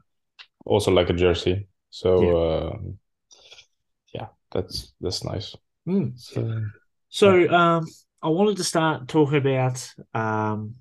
also 0.66 0.92
like 0.92 1.10
a 1.10 1.14
jersey. 1.14 1.68
So 1.90 2.22
yeah, 2.22 2.34
uh, 2.34 2.78
yeah 4.14 4.28
that's 4.52 4.94
that's 5.00 5.24
nice. 5.24 5.56
Mm. 5.88 6.20
So, 6.20 6.66
so 7.10 7.36
yeah. 7.36 7.78
um, 7.78 7.86
I 8.22 8.30
wanted 8.30 8.58
to 8.58 8.64
start 8.64 9.08
talking 9.08 9.38
about 9.38 9.94
um, 10.14 10.76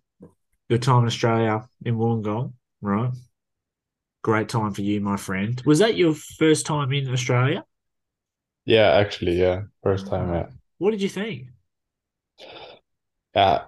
your 0.68 0.78
time 0.78 1.02
in 1.02 1.06
Australia 1.06 1.68
in 1.84 1.96
Wollongong, 1.96 2.54
right? 2.80 3.12
Great 4.22 4.48
time 4.48 4.72
for 4.72 4.82
you, 4.82 5.00
my 5.00 5.16
friend. 5.16 5.62
Was 5.64 5.78
that 5.78 5.96
your 5.96 6.14
first 6.14 6.66
time 6.66 6.92
in 6.92 7.08
Australia? 7.12 7.64
Yeah, 8.64 8.90
actually, 8.90 9.40
yeah, 9.40 9.62
first 9.82 10.08
time. 10.08 10.32
Yeah. 10.32 10.46
What 10.78 10.90
did 10.90 11.02
you 11.02 11.08
think? 11.08 11.48
Yeah, 13.38 13.64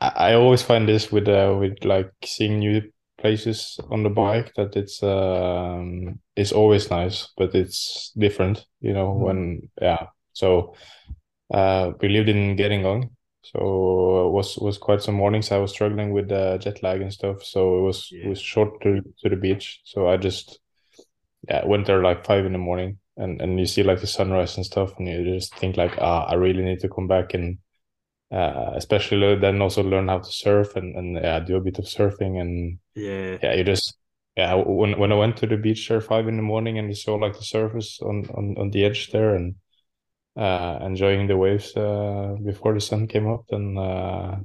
I 0.00 0.34
always 0.34 0.62
find 0.62 0.88
this 0.88 1.10
with 1.10 1.28
uh, 1.28 1.56
with 1.58 1.84
like 1.84 2.12
seeing 2.24 2.58
new 2.58 2.82
places 3.18 3.80
on 3.90 4.02
the 4.02 4.10
bike 4.10 4.52
that 4.56 4.76
it's 4.76 5.02
um 5.02 6.20
it's 6.36 6.52
always 6.52 6.90
nice, 6.90 7.28
but 7.36 7.54
it's 7.54 8.12
different, 8.18 8.66
you 8.80 8.92
know. 8.92 9.08
Mm. 9.08 9.20
When 9.20 9.70
yeah, 9.80 10.06
so 10.32 10.74
uh, 11.52 11.92
we 12.00 12.08
lived 12.08 12.28
in 12.28 12.56
Gerringong, 12.56 13.10
so 13.42 14.28
it 14.28 14.32
was 14.32 14.58
was 14.58 14.78
quite 14.78 15.02
some 15.02 15.14
mornings 15.14 15.50
I 15.52 15.58
was 15.58 15.70
struggling 15.70 16.12
with 16.12 16.30
uh, 16.30 16.58
jet 16.58 16.82
lag 16.82 17.00
and 17.00 17.12
stuff. 17.12 17.42
So 17.44 17.78
it 17.78 17.82
was 17.82 18.08
yeah. 18.12 18.26
it 18.26 18.28
was 18.28 18.40
short 18.40 18.80
to 18.82 19.00
to 19.20 19.28
the 19.28 19.36
beach. 19.36 19.80
So 19.84 20.08
I 20.08 20.18
just 20.18 20.60
yeah 21.48 21.64
went 21.64 21.86
there 21.86 22.02
like 22.02 22.26
five 22.26 22.44
in 22.44 22.52
the 22.52 22.58
morning 22.58 22.98
and 23.16 23.40
and 23.40 23.58
you 23.58 23.66
see 23.66 23.82
like 23.82 24.00
the 24.00 24.06
sunrise 24.06 24.56
and 24.56 24.66
stuff 24.66 24.92
and 24.98 25.08
you 25.08 25.24
just 25.24 25.54
think 25.56 25.76
like 25.76 25.96
ah 25.98 26.24
i 26.26 26.34
really 26.34 26.62
need 26.62 26.80
to 26.80 26.88
come 26.88 27.06
back 27.06 27.34
and 27.34 27.58
uh, 28.32 28.72
especially 28.76 29.36
then 29.36 29.62
also 29.62 29.82
learn 29.82 30.08
how 30.08 30.18
to 30.18 30.32
surf 30.32 30.76
and 30.76 30.96
and 30.96 31.16
yeah, 31.16 31.40
do 31.40 31.56
a 31.56 31.60
bit 31.60 31.78
of 31.78 31.86
surfing 31.86 32.40
and 32.40 32.78
Yeah. 32.94 33.38
yeah, 33.42 33.54
you 33.54 33.64
just 33.64 33.96
yeah. 34.36 34.54
When 34.54 34.98
when 34.98 35.12
I 35.12 35.16
went 35.16 35.36
to 35.38 35.46
the 35.46 35.56
beach 35.56 35.88
there 35.88 36.00
five 36.00 36.28
in 36.28 36.36
the 36.36 36.42
morning 36.42 36.78
and 36.78 36.88
you 36.88 36.94
saw 36.94 37.16
like 37.16 37.34
the 37.34 37.44
surface 37.44 38.00
on 38.02 38.26
on 38.34 38.56
on 38.58 38.70
the 38.70 38.84
edge 38.84 39.10
there 39.12 39.34
and 39.34 39.56
uh, 40.36 40.78
enjoying 40.82 41.26
the 41.26 41.36
waves 41.36 41.76
uh, 41.76 42.36
before 42.44 42.74
the 42.74 42.80
sun 42.80 43.06
came 43.08 43.28
up, 43.28 43.44
then 43.50 43.76
uh, 43.76 44.38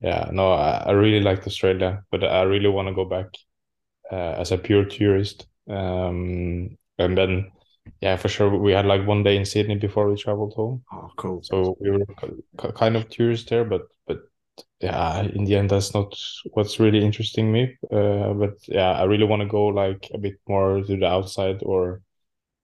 yeah, 0.00 0.28
no, 0.32 0.52
I, 0.52 0.84
I 0.86 0.90
really 0.92 1.20
liked 1.20 1.46
Australia, 1.46 2.02
but 2.10 2.24
I 2.24 2.42
really 2.42 2.68
want 2.68 2.88
to 2.88 2.94
go 2.94 3.04
back 3.04 3.26
uh, 4.12 4.40
as 4.40 4.52
a 4.52 4.58
pure 4.58 4.84
tourist. 4.84 5.46
Um, 5.68 6.76
and 6.98 7.16
then 7.16 7.50
yeah, 8.00 8.16
for 8.16 8.28
sure, 8.28 8.50
we 8.56 8.72
had 8.72 8.86
like 8.86 9.06
one 9.06 9.22
day 9.22 9.36
in 9.36 9.44
Sydney 9.44 9.76
before 9.76 10.08
we 10.08 10.16
traveled 10.16 10.54
home. 10.54 10.82
Oh, 10.92 11.10
cool. 11.16 11.42
So 11.42 11.76
we 11.80 11.90
were 11.90 12.04
kind 12.72 12.96
of 12.96 13.08
tourists 13.08 13.48
there, 13.48 13.64
but 13.64 13.82
but 14.06 14.18
yeah, 14.80 15.20
in 15.20 15.44
the 15.44 15.56
end, 15.56 15.70
that's 15.70 15.94
not 15.94 16.14
what's 16.52 16.80
really 16.80 17.04
interesting 17.04 17.52
me. 17.52 17.76
Uh, 17.90 18.32
but 18.32 18.54
yeah, 18.68 18.92
I 18.92 19.04
really 19.04 19.24
want 19.26 19.42
to 19.42 19.48
go 19.48 19.66
like 19.66 20.10
a 20.14 20.18
bit 20.18 20.34
more 20.48 20.82
to 20.82 20.96
the 20.96 21.06
outside 21.06 21.62
or 21.62 22.02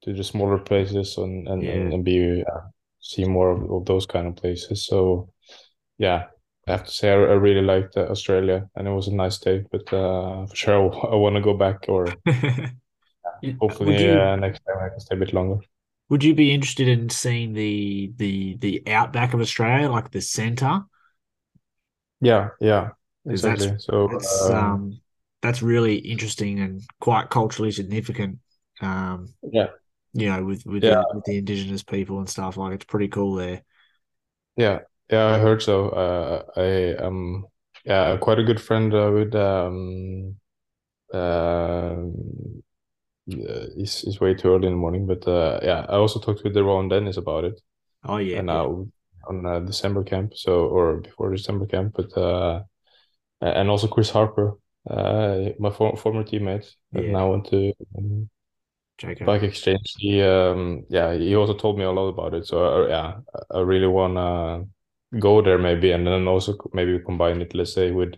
to 0.02 0.12
the 0.12 0.24
smaller 0.24 0.58
places 0.58 1.16
and 1.18 1.48
and, 1.48 1.62
Yeah. 1.62 1.72
and, 1.72 1.92
and 1.92 2.04
be 2.04 2.42
uh, 2.42 2.60
see 3.00 3.24
more 3.24 3.50
of, 3.50 3.70
of 3.70 3.84
those 3.84 4.06
kind 4.06 4.26
of 4.26 4.36
places. 4.36 4.86
So 4.86 5.30
yeah, 5.98 6.26
I 6.66 6.72
have 6.72 6.84
to 6.84 6.90
say 6.90 7.10
I, 7.10 7.14
I 7.14 7.36
really 7.38 7.62
liked 7.62 7.96
uh, 7.96 8.08
Australia 8.10 8.68
and 8.74 8.88
it 8.88 8.90
was 8.90 9.08
a 9.08 9.14
nice 9.14 9.38
day. 9.38 9.64
But 9.70 9.92
uh, 9.92 10.46
for 10.46 10.56
sure, 10.56 11.12
I, 11.12 11.14
want 11.14 11.36
to 11.36 11.42
go 11.42 11.54
back 11.54 11.86
or 11.88 12.06
hopefully 13.60 13.96
you 14.00 14.20
uh, 14.20 14.36
next 14.36 14.60
time 14.66 14.78
I 14.84 14.88
can 14.90 15.00
stay 15.00 15.16
a 15.16 15.18
bit 15.18 15.32
longer. 15.34 15.60
would 16.08 16.22
you 16.24 16.34
be 16.34 16.52
interested 16.52 16.88
in 16.88 17.08
seeing 17.10 17.52
the 17.52 18.12
the 18.16 18.56
the 18.58 18.82
outback 18.88 19.34
of 19.34 19.40
Australia, 19.40 19.90
like 19.90 20.10
the 20.10 20.20
centre? 20.20 20.82
Yeah, 22.20 22.50
yeah, 22.60 22.90
'Cause 23.28 23.42
that's- 23.42 23.68
exactly. 23.68 23.76
So 23.78 24.06
It's 24.08 24.48
uh, 24.50 24.50
um 24.50 25.00
that's 25.42 25.62
really 25.62 25.96
interesting 25.98 26.60
and 26.60 26.82
quite 27.00 27.30
culturally 27.30 27.70
significant. 27.72 28.38
Um, 28.80 29.34
yeah. 29.42 29.68
you 30.14 30.26
know, 30.28 30.44
with 30.44 30.66
with 30.66 30.82
Yeah. 30.82 31.02
the, 31.02 31.06
with 31.12 31.24
the 31.24 31.38
indigenous 31.38 31.82
people 31.84 32.18
and 32.20 32.28
stuff. 32.30 32.56
Like 32.58 32.74
it's 32.74 32.84
pretty 32.86 33.08
cool 33.08 33.34
there. 33.36 33.64
Yeah, 34.56 34.80
yeah, 35.10 35.26
I 35.34 35.38
heard 35.38 35.62
so. 35.62 35.90
Uh, 35.90 36.44
I 36.56 36.94
um, 37.04 37.46
yeah, 37.84 38.16
quite 38.18 38.38
a 38.38 38.44
good 38.44 38.60
friend 38.60 38.92
uh, 38.94 39.10
with 39.12 39.34
um, 39.34 40.36
um, 41.14 42.62
uh, 43.32 43.66
it's, 43.76 44.04
it's 44.04 44.20
way 44.20 44.34
too 44.34 44.48
early 44.50 44.66
in 44.68 44.74
the 44.74 44.78
morning, 44.78 45.06
but 45.06 45.26
uh, 45.28 45.60
yeah, 45.62 45.86
I 45.88 45.96
also 45.96 46.20
talked 46.20 46.44
with 46.44 46.54
the 46.54 46.64
Rohan 46.64 46.88
Dennis 46.88 47.16
about 47.16 47.44
it, 47.44 47.60
Oh 48.04 48.16
yeah, 48.18 48.40
and 48.40 48.46
now 48.46 48.86
on 49.28 49.46
uh, 49.46 49.60
December 49.60 50.04
camp, 50.04 50.34
so 50.36 50.66
or 50.66 50.98
before 50.98 51.32
December 51.32 51.66
camp, 51.66 51.94
but 51.96 52.16
uh, 52.18 52.62
and 53.40 53.70
also 53.70 53.88
Chris 53.88 54.10
Harper, 54.10 54.58
uh, 54.90 55.50
my 55.58 55.70
for 55.70 55.96
former 55.96 56.24
teammate, 56.24 56.66
that 56.94 57.08
Yeah. 57.08 57.10
now 57.10 57.30
went 57.32 57.46
to 57.48 57.72
um, 57.98 58.30
Bike 59.24 59.42
Exchange. 59.42 59.94
He 59.98 60.22
um, 60.22 60.84
yeah, 60.88 61.14
he 61.14 61.34
also 61.36 61.54
told 61.54 61.78
me 61.78 61.84
a 61.84 61.90
lot 61.90 62.08
about 62.08 62.34
it. 62.34 62.46
So 62.46 62.84
uh, 62.84 62.88
yeah, 62.88 63.18
I 63.50 63.60
really 63.60 63.86
wanna 63.86 64.64
go 65.18 65.42
there 65.42 65.58
maybe, 65.58 65.92
and 65.92 66.06
then 66.06 66.28
also 66.28 66.56
maybe 66.72 66.98
combine 67.00 67.40
it, 67.42 67.54
let's 67.54 67.72
say, 67.74 67.90
with 67.90 68.14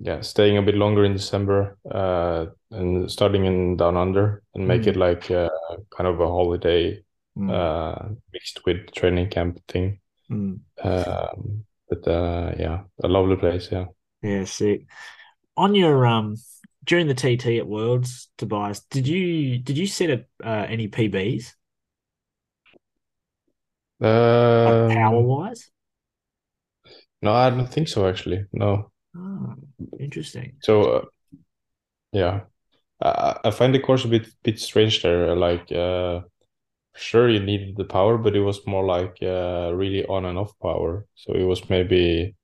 yeah, 0.00 0.20
staying 0.22 0.58
a 0.58 0.62
bit 0.62 0.74
longer 0.76 1.04
in 1.04 1.14
December, 1.14 1.76
uh, 1.90 2.46
and 2.70 3.10
starting 3.10 3.44
in 3.46 3.76
Down 3.76 3.96
Under, 3.96 4.42
and 4.54 4.66
make 4.66 4.86
Mm. 4.86 4.88
it 4.88 4.96
like 4.96 5.30
uh, 5.30 5.48
kind 5.90 6.08
of 6.08 6.20
a 6.20 6.26
holiday, 6.26 7.02
Mm, 7.36 7.58
uh, 7.58 8.10
mixed 8.32 8.64
with 8.66 8.92
training 8.94 9.30
camp 9.30 9.60
thing. 9.68 10.00
mm. 10.30 10.60
Um, 10.82 11.66
but 11.88 12.06
uh, 12.08 12.54
yeah, 12.58 12.84
a 13.02 13.08
lovely 13.08 13.36
place. 13.36 13.70
Yeah. 13.72 13.86
Yeah, 14.22 14.44
sick. 14.44 14.86
On 15.56 15.74
your 15.74 16.06
um 16.06 16.36
during 16.84 17.08
the 17.08 17.14
TT 17.14 17.58
at 17.58 17.66
Worlds, 17.68 18.30
Tobias, 18.38 18.80
did 18.90 19.08
you 19.08 19.58
did 19.58 19.78
you 19.78 19.86
set 19.86 20.10
up 20.10 20.22
uh, 20.44 20.66
any 20.68 20.88
PBs 20.88 21.54
like 24.64 24.86
power 24.86 25.20
Um, 25.20 25.26
wise? 25.26 25.70
no, 27.22 27.32
I 27.32 27.50
don't 27.50 27.66
think 27.72 27.88
so 27.88 28.08
actually. 28.08 28.46
No. 28.52 28.90
Oh, 29.16 29.54
interesting. 29.98 30.56
So 30.60 30.82
uh, 30.82 31.04
yeah, 32.12 32.42
I, 33.02 33.38
I 33.44 33.50
find 33.50 33.74
the 33.74 33.80
course 33.80 34.04
a 34.04 34.08
bit 34.08 34.28
bit 34.42 34.58
strange 34.60 35.02
there. 35.02 35.34
Like, 35.36 35.70
uh, 35.72 36.22
sure 36.96 37.28
you 37.28 37.40
needed 37.40 37.76
the 37.76 37.84
power, 37.84 38.18
but 38.18 38.36
it 38.36 38.40
was 38.42 38.66
more 38.66 38.84
like 38.86 39.18
uh, 39.22 39.72
really 39.74 40.06
on 40.06 40.24
and 40.26 40.38
off 40.38 40.52
power. 40.62 41.06
So 41.16 41.34
it 41.34 41.44
was 41.44 41.68
maybe 41.70 42.36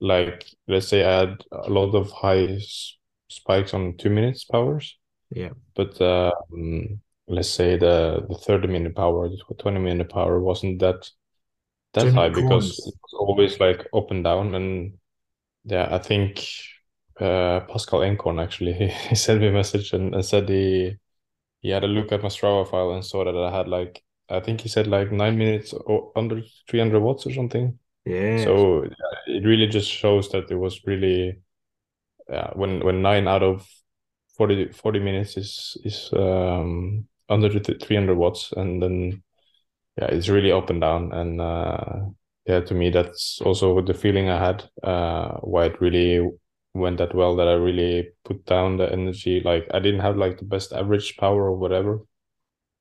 like 0.00 0.46
let's 0.68 0.88
say 0.88 1.04
I 1.04 1.20
had 1.20 1.44
a 1.52 1.70
lot 1.70 1.94
of 1.94 2.10
high 2.12 2.58
spikes 3.30 3.74
on 3.74 3.96
two 3.98 4.10
minutes 4.10 4.44
powers, 4.44 4.98
Yeah. 5.30 5.52
but 5.74 6.00
um, 6.02 7.00
let's 7.28 7.50
say 7.50 7.76
the 7.78 8.26
the 8.28 8.36
30 8.36 8.68
minute 8.68 8.96
power, 8.96 9.28
the 9.28 9.38
20 9.58 9.80
minute 9.80 10.10
power 10.10 10.40
wasn't 10.40 10.80
that 10.80 11.10
that 11.94 12.12
high 12.12 12.28
because 12.30 12.78
it 12.86 12.94
was 13.02 13.14
always 13.14 13.60
like 13.60 13.86
up 13.94 14.10
and 14.10 14.24
down 14.24 14.54
and 14.54 14.94
yeah, 15.64 15.88
I 15.90 15.98
think 15.98 16.44
uh, 17.20 17.60
Pascal 17.60 18.00
Eenkhoorn 18.00 18.42
actually 18.42 18.72
he, 18.74 18.88
he 19.10 19.14
sent 19.14 19.40
me 19.40 19.48
a 19.48 19.52
message 19.52 19.92
and, 19.92 20.14
and 20.14 20.24
said 20.24 20.48
he 20.48 20.96
he 21.60 21.70
had 21.70 21.84
a 21.84 21.88
look 21.88 22.12
at 22.12 22.22
my 22.22 22.28
Strava 22.28 22.68
file 22.70 22.92
and 22.92 23.04
saw 23.04 23.24
that 23.24 23.36
I 23.36 23.56
had 23.56 23.68
like 23.68 24.02
I 24.28 24.40
think 24.40 24.62
he 24.62 24.68
said 24.68 24.86
like 24.86 25.12
nine 25.12 25.38
minutes 25.38 25.72
or 25.74 26.12
under 26.16 26.42
300 26.68 27.00
watts 27.00 27.26
or 27.26 27.32
something. 27.34 27.78
Yeah. 28.04 28.46
So 28.46 28.84
yeah, 28.84 29.36
it 29.36 29.44
really 29.46 29.66
just 29.68 29.90
shows 29.90 30.30
that 30.30 30.50
it 30.50 30.56
was 30.56 30.86
really 30.86 31.40
yeah 32.28 32.50
when 32.54 32.80
when 32.84 33.02
nine 33.02 33.28
out 33.28 33.42
of 33.42 33.68
40, 34.36 34.72
40 34.72 34.98
minutes 35.00 35.36
is 35.36 35.76
is 35.84 36.10
um 36.14 37.08
under 37.28 37.48
300 37.60 38.16
watts 38.16 38.52
and 38.56 38.82
then 38.82 39.22
yeah 39.98 40.06
it's 40.06 40.28
really 40.28 40.52
up 40.52 40.70
and 40.70 40.80
down 40.80 41.12
and 41.12 41.40
uh 41.40 42.00
yeah 42.46 42.60
to 42.60 42.74
me 42.74 42.90
that's 42.90 43.40
also 43.42 43.80
the 43.80 43.94
feeling 43.94 44.28
I 44.28 44.38
had 44.44 44.64
uh 44.82 45.38
why 45.40 45.66
it 45.66 45.80
really 45.80 46.28
went 46.74 46.98
that 46.98 47.14
well 47.14 47.36
that 47.36 47.48
I 47.48 47.52
really 47.52 48.10
put 48.24 48.44
down 48.46 48.76
the 48.78 48.90
energy 48.90 49.40
like 49.44 49.66
I 49.72 49.78
didn't 49.80 50.00
have 50.00 50.16
like 50.16 50.38
the 50.38 50.44
best 50.44 50.72
average 50.72 51.16
power 51.16 51.44
or 51.50 51.56
whatever 51.56 52.00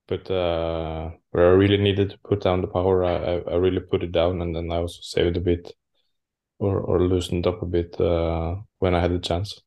but 0.07 0.29
uh 0.31 1.11
where 1.31 1.47
I 1.47 1.53
really 1.53 1.77
needed 1.77 2.11
to 2.11 2.19
put 2.29 2.41
down 2.41 2.61
the 2.61 2.67
power 2.67 3.03
I 3.05 3.39
I, 3.51 3.55
really 3.55 3.81
put 3.81 4.03
it 4.03 4.11
down 4.11 4.41
and 4.41 4.55
then 4.55 4.71
I 4.71 4.77
also 4.77 4.99
saved 5.01 5.37
a 5.37 5.41
bit 5.41 5.73
or 6.59 6.79
or 6.79 7.01
loosened 7.01 7.47
up 7.47 7.61
a 7.63 7.65
bit 7.65 7.99
uh 8.01 8.55
when 8.79 8.95
I 8.95 9.01
had 9.01 9.13
the 9.13 9.19
chance 9.19 9.61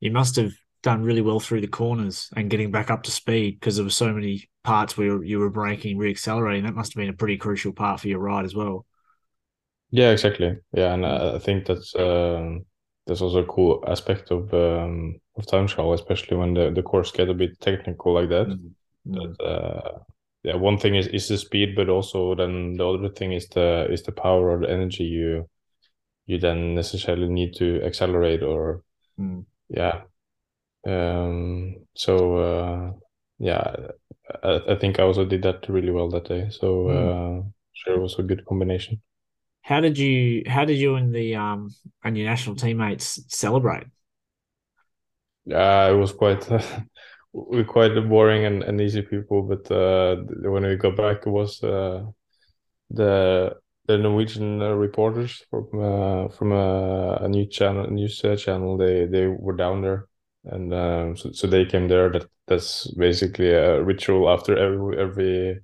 You 0.00 0.10
must 0.10 0.36
have 0.36 0.52
done 0.82 1.02
really 1.02 1.20
well 1.22 1.40
through 1.40 1.60
the 1.60 1.68
corners 1.68 2.28
and 2.36 2.50
getting 2.50 2.70
back 2.70 2.90
up 2.90 3.02
to 3.04 3.10
speed 3.10 3.60
because 3.60 3.76
there 3.76 3.84
were 3.84 3.90
so 3.90 4.12
many 4.12 4.48
parts 4.64 4.96
where 4.96 5.22
you 5.22 5.38
were 5.38 5.50
braking, 5.50 5.98
reaccelerating. 5.98 6.64
That 6.64 6.74
must 6.74 6.94
have 6.94 7.00
been 7.00 7.10
a 7.10 7.16
pretty 7.16 7.36
crucial 7.36 7.72
part 7.72 8.00
for 8.00 8.08
your 8.08 8.18
ride 8.20 8.44
as 8.44 8.54
well. 8.54 8.86
Yeah, 9.90 10.10
exactly. 10.10 10.56
Yeah, 10.72 10.94
and 10.94 11.04
I 11.04 11.34
I 11.36 11.38
think 11.38 11.66
that's 11.66 11.94
um, 11.96 12.64
that's 13.06 13.20
also 13.20 13.42
a 13.42 13.46
cool 13.46 13.84
aspect 13.86 14.30
of 14.30 14.52
um, 14.54 15.20
of 15.36 15.46
time 15.46 15.66
trial, 15.66 15.92
especially 15.92 16.36
when 16.36 16.54
the, 16.54 16.70
the 16.70 16.82
course 16.82 17.10
get 17.10 17.28
a 17.28 17.34
bit 17.34 17.60
technical 17.60 18.14
like 18.14 18.28
that. 18.28 18.46
Mm, 18.46 18.70
mm. 19.06 19.36
But, 19.36 19.44
uh, 19.44 19.98
yeah, 20.42 20.56
one 20.56 20.78
thing 20.78 20.94
is 20.94 21.06
is 21.08 21.28
the 21.28 21.38
speed, 21.38 21.74
but 21.76 21.88
also 21.88 22.34
then 22.34 22.76
the 22.76 22.86
other 22.88 23.08
thing 23.08 23.32
is 23.32 23.48
the 23.48 23.86
is 23.90 24.02
the 24.02 24.12
power 24.12 24.50
or 24.50 24.60
the 24.60 24.70
energy 24.70 25.04
you 25.04 25.48
you 26.26 26.38
then 26.38 26.74
necessarily 26.74 27.28
need 27.28 27.54
to 27.56 27.82
accelerate 27.82 28.42
or 28.42 28.82
Mm. 29.18 29.44
yeah. 29.68 30.02
Um, 30.86 31.86
so 31.94 32.36
uh, 32.38 32.92
yeah, 33.38 33.76
I, 34.42 34.60
I 34.70 34.76
think 34.76 34.98
I 34.98 35.02
also 35.02 35.24
did 35.26 35.42
that 35.42 35.68
really 35.68 35.90
well 35.90 36.08
that 36.10 36.24
day. 36.28 36.48
So 36.50 36.88
uh, 36.88 37.42
sure, 37.74 37.94
it 37.96 38.00
was 38.00 38.18
a 38.18 38.22
good 38.22 38.46
combination. 38.46 39.02
How 39.70 39.80
did 39.80 39.96
you 39.96 40.42
how 40.48 40.64
did 40.64 40.78
you 40.78 40.96
and 40.96 41.14
the 41.14 41.36
um 41.36 41.70
and 42.02 42.18
your 42.18 42.26
national 42.26 42.56
teammates 42.56 43.22
celebrate? 43.28 43.86
Uh, 45.48 45.90
it 45.92 45.96
was 45.96 46.12
quite 46.12 46.44
we're 47.32 47.62
quite 47.62 47.94
boring 48.08 48.44
and, 48.44 48.64
and 48.64 48.80
easy 48.80 49.02
people, 49.02 49.42
but 49.42 49.70
uh, 49.70 50.16
when 50.42 50.64
we 50.64 50.74
got 50.74 50.96
back, 50.96 51.18
it 51.24 51.30
was 51.30 51.62
uh, 51.62 52.02
the 52.90 53.54
the 53.86 53.96
Norwegian 53.96 54.60
uh, 54.60 54.70
reporters 54.70 55.40
from 55.48 55.68
uh, 55.80 56.28
from 56.30 56.50
a, 56.50 57.18
a 57.22 57.28
new 57.28 57.46
channel 57.46 57.88
news 57.88 58.24
uh, 58.24 58.34
channel. 58.34 58.76
They 58.76 59.06
they 59.06 59.28
were 59.28 59.54
down 59.54 59.82
there, 59.82 60.08
and 60.46 60.74
um, 60.74 61.16
so 61.16 61.30
so 61.30 61.46
they 61.46 61.64
came 61.64 61.86
there. 61.86 62.10
That 62.10 62.26
that's 62.48 62.92
basically 62.94 63.50
a 63.50 63.80
ritual 63.80 64.28
after 64.28 64.56
every 64.58 64.98
every 64.98 65.60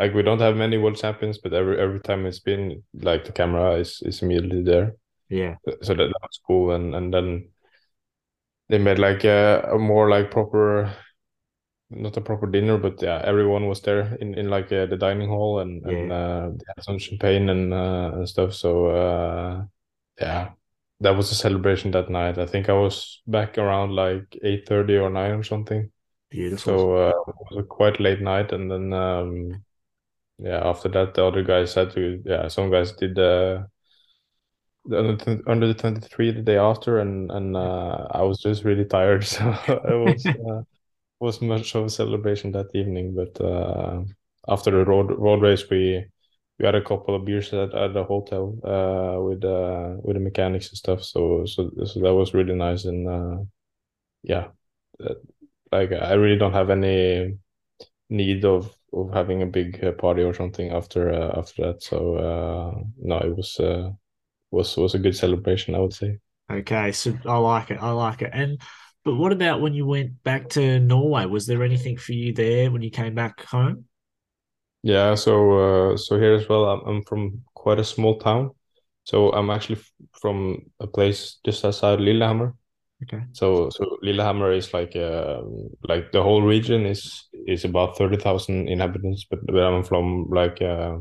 like 0.00 0.14
we 0.14 0.22
don't 0.22 0.40
have 0.40 0.56
many 0.56 0.78
world 0.78 0.96
champions, 0.96 1.38
but 1.38 1.52
every 1.52 1.78
every 1.80 2.00
time 2.00 2.26
it's 2.26 2.40
been 2.40 2.82
like 2.94 3.24
the 3.24 3.32
camera 3.32 3.74
is 3.74 4.02
is 4.02 4.22
immediately 4.22 4.62
there 4.62 4.96
Yeah. 5.28 5.56
so 5.82 5.94
that, 5.94 6.08
that 6.12 6.22
was 6.22 6.40
cool 6.46 6.72
and 6.72 6.94
and 6.94 7.12
then 7.14 7.50
they 8.68 8.78
made 8.78 8.98
like 8.98 9.24
a, 9.24 9.68
a 9.72 9.78
more 9.78 10.08
like 10.08 10.30
proper 10.30 10.92
not 11.90 12.16
a 12.16 12.20
proper 12.20 12.46
dinner, 12.46 12.78
but 12.78 13.02
yeah, 13.02 13.20
everyone 13.24 13.66
was 13.66 13.80
there 13.82 14.16
in 14.20 14.34
in 14.34 14.48
like 14.48 14.72
uh, 14.72 14.86
the 14.86 14.96
dining 14.96 15.28
hall 15.28 15.60
and 15.60 15.84
and 15.84 16.12
uh, 16.12 16.50
they 16.54 16.64
had 16.76 16.84
some 16.84 16.98
champagne 16.98 17.48
and 17.50 17.74
uh, 17.74 18.10
and 18.14 18.28
stuff. 18.28 18.54
So 18.54 18.86
uh, 18.86 19.64
yeah, 20.20 20.50
that 21.00 21.16
was 21.16 21.32
a 21.32 21.34
celebration 21.34 21.90
that 21.92 22.08
night. 22.10 22.38
I 22.38 22.46
think 22.46 22.68
I 22.68 22.74
was 22.74 23.22
back 23.26 23.58
around 23.58 23.94
like 23.94 24.38
eight 24.44 24.68
thirty 24.68 24.96
or 24.96 25.10
nine 25.10 25.32
or 25.32 25.42
something. 25.42 25.90
Beautiful. 26.30 26.78
So 26.78 26.96
uh, 26.96 27.08
it 27.10 27.34
was 27.50 27.58
a 27.58 27.62
quite 27.64 27.98
late 28.00 28.20
night, 28.20 28.52
and 28.52 28.70
then 28.70 28.92
um, 28.92 29.64
yeah, 30.42 30.60
after 30.68 30.88
that 30.90 31.14
the 31.14 31.24
other 31.24 31.42
guys 31.42 31.74
had 31.74 31.90
to 31.92 32.22
yeah, 32.24 32.48
some 32.48 32.70
guys 32.70 32.92
did 32.92 33.18
uh, 33.18 33.62
the 34.86 34.98
under 34.98 35.42
under 35.46 35.66
the 35.66 35.74
twenty 35.74 36.00
three 36.00 36.30
the 36.32 36.42
day 36.42 36.56
after, 36.56 36.98
and 36.98 37.30
and 37.30 37.56
uh, 37.56 38.08
I 38.10 38.22
was 38.22 38.40
just 38.40 38.64
really 38.64 38.84
tired, 38.84 39.24
so 39.34 39.56
it 39.68 39.98
was. 40.06 40.26
Uh, 40.50 40.62
was 41.20 41.40
much 41.42 41.74
of 41.74 41.84
a 41.84 41.90
celebration 41.90 42.52
that 42.52 42.74
evening, 42.74 43.14
but 43.14 43.40
uh, 43.44 44.02
after 44.48 44.70
the 44.70 44.84
road 44.84 45.10
road 45.18 45.42
race, 45.42 45.68
we 45.70 46.04
we 46.58 46.66
had 46.66 46.74
a 46.74 46.82
couple 46.82 47.14
of 47.14 47.24
beers 47.24 47.52
at, 47.52 47.74
at 47.74 47.94
the 47.94 48.04
hotel 48.04 48.58
uh, 48.64 49.20
with 49.22 49.44
uh, 49.44 49.96
with 50.02 50.16
the 50.16 50.20
mechanics 50.20 50.68
and 50.70 50.78
stuff. 50.78 51.04
So 51.04 51.44
so 51.46 51.70
so 51.84 52.00
that 52.00 52.14
was 52.14 52.34
really 52.34 52.54
nice, 52.54 52.84
and 52.86 53.08
uh, 53.08 53.44
yeah, 54.22 54.48
like 55.72 55.92
I 55.92 56.14
really 56.14 56.38
don't 56.38 56.52
have 56.52 56.70
any 56.70 57.38
need 58.10 58.44
of 58.44 58.74
of 58.92 59.12
having 59.12 59.42
a 59.42 59.46
big 59.46 59.82
uh, 59.84 59.92
party 59.92 60.22
or 60.22 60.34
something 60.34 60.70
after 60.70 61.10
uh, 61.10 61.38
after 61.38 61.66
that. 61.66 61.82
So 61.82 62.16
uh, 62.16 62.82
no, 62.98 63.18
it 63.18 63.36
was 63.36 63.58
uh, 63.60 63.90
was 64.50 64.76
was 64.76 64.94
a 64.94 64.98
good 64.98 65.16
celebration, 65.16 65.74
I 65.74 65.78
would 65.78 65.94
say. 65.94 66.18
Okay, 66.50 66.92
so 66.92 67.16
I 67.24 67.36
like 67.38 67.70
it. 67.70 67.78
I 67.80 67.92
like 67.92 68.22
it. 68.22 68.30
And 68.32 68.60
but 69.04 69.14
what 69.14 69.32
about 69.32 69.60
when 69.60 69.72
you 69.72 69.86
went 69.86 70.22
back 70.24 70.48
to 70.50 70.80
Norway? 70.80 71.24
Was 71.26 71.46
there 71.46 71.62
anything 71.62 71.96
for 71.96 72.12
you 72.12 72.32
there 72.32 72.70
when 72.70 72.82
you 72.82 72.90
came 72.90 73.14
back 73.14 73.44
home? 73.44 73.84
Yeah, 74.82 75.14
so 75.14 75.92
uh, 75.92 75.96
so 75.96 76.18
here 76.18 76.34
as 76.34 76.48
well, 76.48 76.64
I'm, 76.64 76.80
I'm 76.86 77.02
from 77.04 77.42
quite 77.54 77.78
a 77.78 77.84
small 77.84 78.18
town. 78.18 78.50
So 79.04 79.32
I'm 79.32 79.50
actually 79.50 79.80
from 80.20 80.70
a 80.80 80.86
place 80.86 81.38
just 81.44 81.64
outside 81.64 82.00
Lillehammer. 82.00 82.54
Okay. 83.02 83.22
So 83.32 83.70
so 83.70 83.98
Lillehammer 84.02 84.52
is 84.52 84.74
like 84.74 84.94
uh, 84.94 85.40
like 85.88 86.12
the 86.12 86.22
whole 86.22 86.42
region 86.42 86.84
is 86.86 87.28
is 87.46 87.64
about 87.64 87.96
30,000 87.96 88.68
inhabitants, 88.68 89.24
but, 89.30 89.44
but 89.46 89.56
I'm 89.56 89.82
from 89.84 90.28
like 90.30 90.60
uh, 90.60 90.98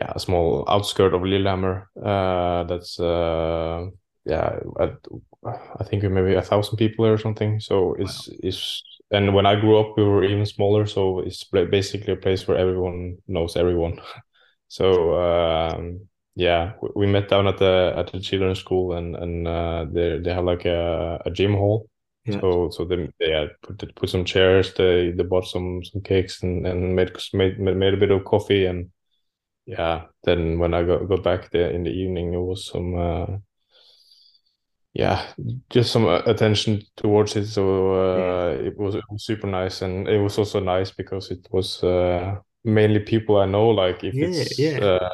yeah, 0.00 0.12
a 0.14 0.18
small 0.20 0.64
outskirt 0.68 1.14
of 1.14 1.22
Lillehammer. 1.22 1.88
Uh, 2.02 2.64
that's 2.64 2.98
uh, 2.98 3.86
yeah, 4.24 4.58
I, 4.80 4.92
I 5.80 5.84
think 5.84 6.02
maybe 6.04 6.34
a 6.34 6.42
thousand 6.42 6.78
people 6.78 7.06
or 7.06 7.18
something. 7.18 7.60
So 7.60 7.94
it's 7.98 8.28
it's 8.42 8.82
and 9.10 9.34
when 9.34 9.46
I 9.46 9.60
grew 9.60 9.78
up, 9.78 9.96
we 9.96 10.04
were 10.04 10.24
even 10.24 10.46
smaller. 10.46 10.86
So 10.86 11.20
it's 11.20 11.44
basically 11.44 12.14
a 12.14 12.16
place 12.16 12.48
where 12.48 12.58
everyone 12.58 13.18
knows 13.28 13.56
everyone. 13.56 14.00
So 14.66 15.14
um, 15.14 16.08
yeah, 16.36 16.72
we, 16.96 17.06
met 17.06 17.28
down 17.28 17.46
at 17.46 17.58
the 17.58 17.92
at 17.96 18.10
the 18.12 18.20
children's 18.20 18.58
school, 18.60 18.94
and 18.94 19.14
and 19.16 19.46
uh, 19.48 19.86
they 19.90 20.18
they 20.18 20.32
have 20.34 20.44
like 20.44 20.64
a, 20.64 21.22
a 21.24 21.30
gym 21.30 21.54
hall. 21.54 21.88
Yeah. 22.24 22.42
So 22.42 22.70
so 22.70 22.84
they 22.84 23.08
they 23.20 23.30
had 23.30 23.50
put 23.62 23.94
put 23.96 24.08
some 24.10 24.24
chairs. 24.24 24.74
They 24.74 25.12
they 25.12 25.22
bought 25.24 25.46
some 25.46 25.84
some 25.84 26.02
cakes 26.02 26.42
and 26.42 26.66
and 26.66 26.96
made 26.96 27.12
made 27.34 27.58
made 27.60 27.94
a 27.94 27.96
bit 27.96 28.10
of 28.10 28.24
coffee 28.24 28.66
and 28.66 28.90
yeah. 29.66 30.06
Then 30.24 30.58
when 30.58 30.74
I 30.74 30.84
got 30.84 31.08
got 31.08 31.22
back 31.24 31.50
there 31.50 31.70
in 31.70 31.84
the 31.84 31.90
evening, 31.90 32.34
it 32.34 32.38
was 32.38 32.66
some 32.66 32.96
uh, 32.98 33.26
yeah, 34.92 35.26
just 35.70 35.90
some 35.92 36.06
uh, 36.06 36.20
attention 36.26 36.82
towards 36.96 37.34
it. 37.36 37.46
So 37.46 37.94
uh, 37.94 38.50
it 38.62 38.76
was 38.78 38.94
it 38.94 39.04
was 39.10 39.24
super 39.26 39.46
nice, 39.48 39.82
and 39.82 40.08
it 40.08 40.20
was 40.20 40.38
also 40.38 40.60
nice 40.60 40.90
because 40.92 41.30
it 41.30 41.46
was 41.50 41.82
uh, 41.82 42.36
mainly 42.64 43.00
people 43.00 43.36
I 43.38 43.46
know. 43.46 43.70
Like 43.70 44.04
if 44.04 44.22
Yeah, 44.22 44.44
it's 44.44 44.58
yeah. 44.58 44.80
uh, 44.80 45.08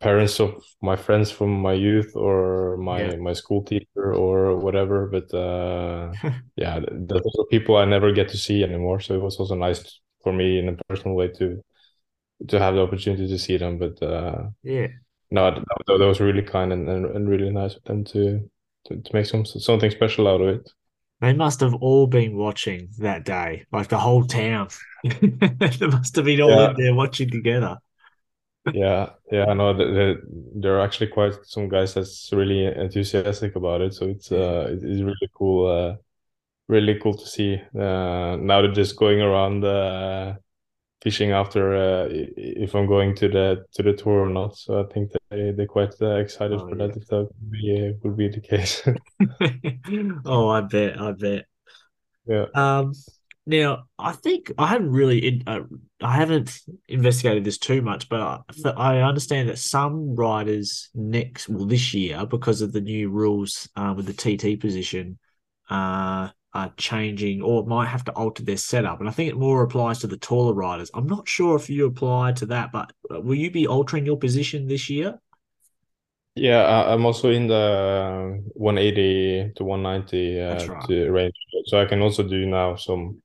parents 0.00 0.40
of 0.40 0.62
my 0.82 0.96
friends 0.96 1.30
from 1.30 1.50
my 1.60 1.72
youth 1.74 2.12
or 2.14 2.76
my 2.78 3.00
Yeah. 3.02 3.16
my 3.16 3.32
school 3.34 3.62
teacher 3.64 4.14
or 4.14 4.56
whatever. 4.58 5.06
But 5.08 5.32
uh, 5.34 6.12
yeah, 6.56 6.80
th- 6.80 6.90
those 7.08 7.22
are 7.38 7.46
people 7.50 7.76
I 7.76 7.84
never 7.84 8.12
get 8.12 8.28
to 8.30 8.36
see 8.36 8.62
anymore. 8.64 9.00
So 9.00 9.14
it 9.14 9.22
was 9.22 9.36
also 9.38 9.54
nice 9.54 10.00
for 10.22 10.32
me 10.32 10.58
in 10.58 10.68
a 10.68 10.76
personal 10.88 11.16
way 11.16 11.28
to 11.38 11.62
to 12.48 12.58
have 12.58 12.74
the 12.74 12.82
opportunity 12.82 13.28
to 13.28 13.38
see 13.38 13.56
them. 13.56 13.78
But 13.78 14.02
uh, 14.02 14.50
Yeah. 14.62 14.88
no, 15.30 15.50
that, 15.50 15.64
that 15.98 16.06
was 16.06 16.20
really 16.20 16.42
kind 16.42 16.72
and, 16.72 16.88
and, 16.88 17.06
and 17.16 17.28
really 17.28 17.50
nice 17.50 17.76
of 17.76 17.84
them 17.84 18.04
to, 18.04 18.50
to 18.86 18.96
to 19.00 19.10
make 19.14 19.26
some 19.26 19.44
something 19.44 19.90
special 19.90 20.28
out 20.28 20.40
of 20.40 20.48
it. 20.48 20.70
They 21.20 21.32
must 21.34 21.60
have 21.60 21.74
all 21.74 22.08
been 22.08 22.36
watching 22.36 22.88
that 22.98 23.24
day, 23.24 23.64
like 23.72 23.88
the 23.88 23.98
whole 23.98 24.24
town. 24.24 24.68
they 25.04 25.86
must 25.86 26.16
have 26.16 26.24
been 26.24 26.40
all 26.40 26.50
Yeah. 26.50 26.70
in 26.70 26.76
there 26.76 26.94
watching 26.94 27.30
together. 27.30 27.78
Yeah, 28.70 29.10
yeah, 29.30 29.46
I 29.46 29.54
know 29.54 29.74
that 29.76 29.84
that 29.84 30.16
there 30.54 30.76
are 30.78 30.80
actually 30.84 31.08
quite 31.08 31.34
some 31.44 31.68
guys 31.68 31.94
that's 31.94 32.30
really 32.32 32.64
enthusiastic 32.66 33.56
about 33.56 33.80
it. 33.82 33.92
So 33.94 34.06
it's 34.08 34.30
uh 34.32 34.68
it- 34.70 34.82
it's 34.84 35.02
really 35.02 35.30
cool, 35.34 35.66
uh 35.66 35.96
really 36.68 36.98
cool 37.00 37.14
to 37.14 37.26
see. 37.26 37.56
Uh 37.74 38.36
now 38.40 38.62
they're 38.62 38.72
just 38.72 38.96
going 38.96 39.20
around 39.22 39.64
uh 39.64 40.36
fishing 41.02 41.32
after 41.32 41.74
uh 41.76 42.08
if 42.10 42.74
I'm 42.76 42.86
going 42.88 43.14
to 43.16 43.28
the 43.28 43.66
to 43.74 43.82
the 43.84 43.94
tour 43.94 44.22
or 44.26 44.30
not. 44.30 44.56
So 44.58 44.80
I 44.84 44.92
think 44.92 45.12
they 45.30 45.52
they're 45.52 45.66
quite 45.66 45.94
uh, 46.02 46.16
excited 46.16 46.60
Oh, 46.60 46.68
for 46.68 46.76
yeah. 46.76 46.86
that 46.88 46.96
if 46.96 47.06
that 47.08 47.18
would 47.28 47.50
be 47.52 47.88
uh, 47.90 47.92
would 48.04 48.16
be 48.16 48.28
the 48.28 48.40
case. 48.42 48.82
oh, 50.24 50.48
I 50.48 50.60
bet, 50.62 51.00
I 51.00 51.12
bet. 51.12 51.46
Yeah. 52.26 52.46
Um, 52.54 52.92
now 53.46 53.84
I 53.98 54.12
think 54.12 54.52
I 54.58 54.66
haven't 54.68 54.92
really, 54.92 55.26
in, 55.26 55.42
uh, 55.46 55.60
I 56.00 56.16
haven't 56.16 56.58
investigated 56.88 57.44
this 57.44 57.58
too 57.58 57.82
much, 57.82 58.08
but 58.08 58.20
I, 58.20 58.70
I 58.70 59.02
understand 59.02 59.48
that 59.48 59.58
some 59.58 60.14
riders 60.14 60.90
next, 60.94 61.48
well, 61.48 61.66
this 61.66 61.92
year, 61.94 62.24
because 62.26 62.62
of 62.62 62.72
the 62.72 62.80
new 62.80 63.10
rules 63.10 63.68
uh, 63.76 63.94
with 63.96 64.06
the 64.06 64.12
TT 64.12 64.60
position, 64.60 65.18
uh, 65.70 66.28
are 66.54 66.72
changing 66.76 67.40
or 67.40 67.64
might 67.64 67.86
have 67.86 68.04
to 68.04 68.12
alter 68.12 68.42
their 68.42 68.56
setup, 68.56 69.00
and 69.00 69.08
I 69.08 69.12
think 69.12 69.30
it 69.30 69.38
more 69.38 69.62
applies 69.62 70.00
to 70.00 70.06
the 70.06 70.18
taller 70.18 70.52
riders. 70.52 70.90
I'm 70.92 71.06
not 71.06 71.26
sure 71.26 71.56
if 71.56 71.70
you 71.70 71.86
apply 71.86 72.32
to 72.32 72.46
that, 72.46 72.72
but 72.72 72.92
uh, 73.10 73.20
will 73.20 73.36
you 73.36 73.50
be 73.50 73.66
altering 73.66 74.04
your 74.04 74.18
position 74.18 74.66
this 74.66 74.90
year? 74.90 75.18
Yeah, 76.34 76.62
I- 76.62 76.92
I'm 76.92 77.06
also 77.06 77.30
in 77.30 77.46
the 77.46 78.42
180 78.54 79.52
to 79.56 79.64
190 79.64 80.40
uh, 80.40 80.66
right. 80.66 80.88
to 80.88 81.10
range, 81.10 81.34
so 81.66 81.80
I 81.80 81.86
can 81.86 82.02
also 82.02 82.22
do 82.22 82.44
now 82.46 82.76
some, 82.76 83.22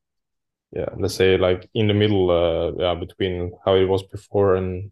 yeah, 0.72 0.90
let's 0.98 1.16
say 1.16 1.38
like 1.38 1.70
in 1.74 1.88
the 1.88 1.94
middle, 1.94 2.30
uh, 2.32 2.72
yeah, 2.78 2.96
between 2.96 3.52
how 3.66 3.76
it 3.76 3.86
was 3.86 4.04
before 4.04 4.56
and, 4.56 4.92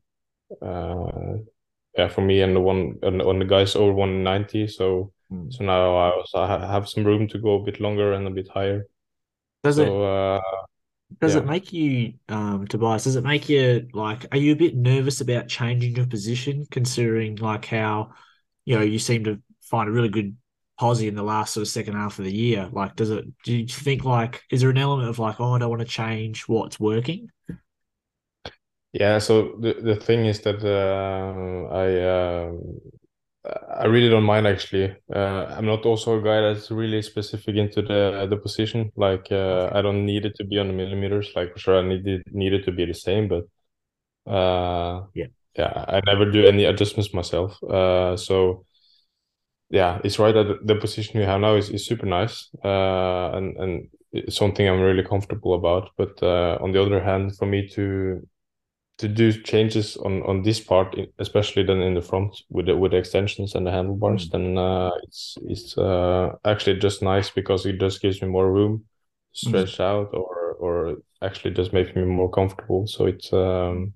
uh, 0.61 1.37
yeah, 1.97 2.07
for 2.09 2.21
me 2.21 2.41
and 2.41 2.55
the 2.55 2.59
one 2.61 2.99
and 3.03 3.21
on 3.21 3.39
the 3.39 3.45
guys 3.45 3.75
over 3.75 3.93
190. 3.93 4.67
So 4.67 5.11
Hmm. 5.29 5.49
so 5.49 5.63
now 5.65 5.95
I 5.97 6.11
also 6.11 6.45
ha- 6.45 6.67
have 6.67 6.89
some 6.89 7.05
room 7.05 7.27
to 7.29 7.39
go 7.39 7.61
a 7.61 7.63
bit 7.65 7.79
longer 7.79 8.13
and 8.13 8.27
a 8.27 8.31
bit 8.31 8.49
higher. 8.49 8.87
Does 9.63 9.77
it 9.79 10.01
uh, 10.03 10.39
Does 11.21 11.35
it 11.35 11.45
make 11.45 11.71
you, 11.71 12.13
um, 12.29 12.67
Tobias, 12.67 13.03
does 13.05 13.15
it 13.15 13.23
make 13.23 13.47
you 13.47 13.87
like, 13.93 14.25
are 14.31 14.37
you 14.37 14.51
a 14.51 14.55
bit 14.55 14.75
nervous 14.75 15.21
about 15.21 15.47
changing 15.47 15.95
your 15.95 16.07
position, 16.07 16.65
considering 16.71 17.37
like 17.37 17.65
how, 17.65 18.11
you 18.65 18.75
know, 18.75 18.81
you 18.83 18.99
seem 18.99 19.23
to 19.25 19.41
find 19.61 19.87
a 19.87 19.91
really 19.91 20.09
good 20.09 20.35
posse 20.79 21.07
in 21.07 21.15
the 21.15 21.23
last 21.23 21.53
sort 21.53 21.63
of 21.63 21.67
second 21.69 21.93
half 21.95 22.19
of 22.19 22.25
the 22.25 22.33
year? 22.33 22.69
Like, 22.71 22.95
does 22.95 23.09
it, 23.11 23.25
do 23.43 23.55
you 23.55 23.67
think 23.67 24.03
like, 24.05 24.43
is 24.51 24.61
there 24.61 24.69
an 24.69 24.77
element 24.77 25.09
of 25.09 25.19
like, 25.19 25.39
oh, 25.39 25.53
I 25.53 25.59
don't 25.59 25.69
want 25.69 25.81
to 25.81 25.87
change 25.87 26.43
what's 26.47 26.79
working? 26.79 27.29
Yeah, 28.93 29.19
so 29.19 29.57
the 29.59 29.73
the 29.73 29.95
thing 29.97 30.25
is 30.25 30.41
that 30.41 30.63
uh, 30.63 31.67
I 31.73 32.47
um 32.47 32.79
I 33.69 33.85
really 33.85 34.09
don't 34.09 34.23
mind 34.23 34.47
actually. 34.47 34.95
Uh, 35.13 35.45
I'm 35.57 35.65
not 35.65 35.85
also 35.85 36.19
a 36.19 36.23
guy 36.23 36.41
that's 36.41 36.71
really 36.71 37.01
specific 37.01 37.55
into 37.55 37.81
the 37.81 38.27
the 38.29 38.37
position. 38.37 38.91
Like 38.95 39.31
uh, 39.31 39.69
I 39.73 39.81
don't 39.81 40.05
need 40.05 40.25
it 40.25 40.35
to 40.37 40.45
be 40.45 40.57
on 40.59 40.67
the 40.67 40.73
millimeters. 40.73 41.31
Like 41.35 41.53
for 41.53 41.59
sure, 41.59 41.79
I 41.79 41.87
need 41.87 42.07
it 42.07 42.23
need 42.33 42.53
it 42.53 42.65
to 42.65 42.71
be 42.71 42.85
the 42.85 42.93
same, 42.93 43.27
but 43.27 43.43
uh, 44.31 45.05
Yeah. 45.13 45.27
yeah, 45.57 45.85
I 45.89 46.01
never 46.05 46.31
do 46.31 46.45
any 46.47 46.65
adjustments 46.65 47.13
myself. 47.13 47.61
Uh, 47.63 48.17
so 48.17 48.65
yeah, 49.75 49.99
it's 50.03 50.19
right 50.19 50.33
that 50.33 50.59
the 50.65 50.75
position 50.75 51.19
we 51.19 51.25
have 51.25 51.41
now 51.41 51.55
is, 51.55 51.69
is 51.69 51.85
super 51.85 52.05
nice. 52.05 52.49
Uh, 52.63 53.31
and 53.37 53.57
and 53.57 53.87
it's 54.13 54.37
something 54.37 54.67
I'm 54.67 54.81
really 54.81 55.03
comfortable 55.03 55.53
about. 55.53 55.89
But 55.97 56.21
uh, 56.23 56.57
on 56.61 56.71
the 56.71 56.81
other 56.81 57.03
hand, 57.03 57.35
for 57.37 57.45
me 57.45 57.67
to 57.69 58.27
to 58.97 59.07
do 59.09 59.33
changes 59.43 59.97
on 59.97 60.23
on 60.23 60.43
this 60.43 60.61
part, 60.61 60.95
especially 61.19 61.63
then 61.63 61.81
in 61.81 61.93
the 61.95 62.01
front 62.01 62.43
with 62.49 62.67
the 62.67 62.77
with 62.77 62.91
the 62.91 62.97
extensions 62.97 63.55
and 63.55 63.65
the 63.67 63.71
handlebars, 63.71 64.29
Mm. 64.29 64.31
then 64.31 64.57
uh, 64.57 64.91
it's 65.03 65.37
it's 65.49 65.77
uh, 65.77 66.31
actually 66.45 66.79
just 66.79 67.01
nice 67.01 67.29
because 67.31 67.65
it 67.69 67.79
just 67.81 68.01
gives 68.01 68.21
me 68.21 68.27
more 68.29 68.51
room 68.51 68.85
to 69.35 69.49
Mm. 69.49 69.49
stretch 69.49 69.79
out 69.79 70.09
or 70.13 70.55
or 70.59 70.97
actually 71.21 71.53
just 71.53 71.73
makes 71.73 71.95
me 71.95 72.03
more 72.05 72.29
comfortable. 72.31 72.87
So 72.87 73.07
it's 73.07 73.33
um, 73.33 73.93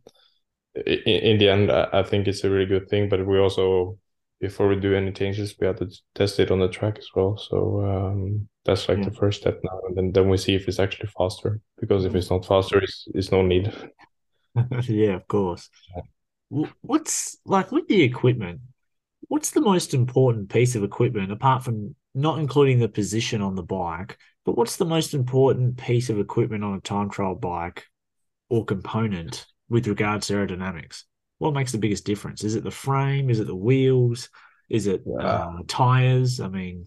in, 0.86 1.00
in 1.32 1.38
the 1.38 1.50
end, 1.50 1.72
I 1.72 2.04
think 2.04 2.28
it's 2.28 2.44
a 2.44 2.50
really 2.50 2.66
good 2.68 2.90
thing. 2.90 3.10
But 3.10 3.26
we 3.26 3.40
also 3.40 3.98
before 4.40 4.68
we 4.68 4.76
do 4.80 4.96
any 4.96 5.12
changes, 5.12 5.56
we 5.60 5.68
have 5.68 5.78
to 5.80 5.90
test 6.16 6.40
it 6.40 6.52
on 6.52 6.60
the 6.60 6.70
track 6.70 6.98
as 6.98 7.08
well. 7.16 7.38
So 7.38 7.82
um, 7.86 8.48
that's 8.66 8.90
like 8.90 9.02
Yeah. 9.02 9.04
the 9.04 9.12
first 9.12 9.42
step 9.42 9.60
now, 9.64 9.80
and 9.88 9.98
then 9.98 10.12
then 10.14 10.30
we 10.30 10.38
see 10.38 10.56
if 10.56 10.68
it's 10.68 10.80
actually 10.80 11.10
faster. 11.18 11.62
Because 11.80 12.06
if 12.06 12.14
Mm. 12.14 12.16
it's 12.16 12.30
not 12.32 12.46
faster, 12.46 12.80
it's, 12.82 13.08
it's 13.14 13.32
no 13.32 13.42
need. 13.42 13.74
yeah, 14.88 15.16
of 15.16 15.28
course. 15.28 15.70
Wh- 16.56 16.72
What's 16.82 17.38
like 17.46 17.72
with 17.72 17.88
the 17.88 18.02
equipment? 18.04 18.62
What's 19.28 19.52
the 19.52 19.62
most 19.62 19.94
important 19.94 20.50
piece 20.50 20.76
of 20.76 20.84
equipment 20.84 21.32
apart 21.32 21.64
from 21.64 21.96
not 22.16 22.40
including 22.40 22.80
the 22.80 22.90
position 22.90 23.42
on 23.42 23.56
the 23.56 23.64
bike? 23.64 24.18
But 24.46 24.58
what's 24.58 24.78
the 24.78 24.86
most 24.86 25.14
important 25.14 25.78
piece 25.78 26.10
of 26.10 26.20
equipment 26.20 26.64
on 26.64 26.76
a 26.76 26.82
time 26.82 27.10
trial 27.10 27.36
bike 27.36 27.86
or 28.50 28.66
component 28.66 29.48
with 29.70 29.88
regards 29.88 30.28
to 30.28 30.34
aerodynamics? 30.34 31.04
What 31.40 31.54
makes 31.54 31.72
the 31.72 31.78
biggest 31.78 32.06
difference? 32.06 32.44
Is 32.44 32.56
it 32.56 32.64
the 32.64 32.72
frame? 32.72 33.30
Is 33.30 33.40
it 33.40 33.48
the 33.48 33.56
wheels? 33.56 34.30
Is 34.70 34.88
it 34.88 35.06
Yeah. 35.06 35.20
uh, 35.20 35.64
tires? 35.68 36.40
I 36.40 36.50
mean, 36.50 36.86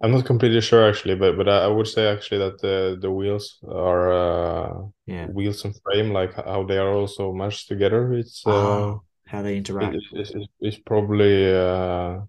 I'm 0.00 0.10
not 0.12 0.26
completely 0.26 0.60
sure 0.60 0.88
actually, 0.88 1.14
but 1.14 1.36
but 1.36 1.48
I, 1.48 1.68
would 1.68 1.86
say 1.86 2.06
actually 2.08 2.38
that 2.38 2.60
the 2.60 2.98
the 3.00 3.10
wheels 3.10 3.58
are 3.68 4.12
uh, 4.12 4.86
yeah. 5.06 5.26
wheels 5.26 5.64
and 5.64 5.74
frame, 5.84 6.12
like 6.12 6.34
how 6.34 6.64
they 6.64 6.78
are 6.78 6.92
also 6.92 7.32
meshed 7.32 7.68
together. 7.68 8.12
It's 8.14 8.46
uh, 8.46 8.82
Oh, 8.84 9.02
how 9.26 9.42
they 9.42 9.56
interact. 9.56 9.96
it, 9.96 10.04
it, 10.12 10.30
it, 10.36 10.50
it's 10.60 10.78
probably 10.78 11.54
uh, 11.54 12.20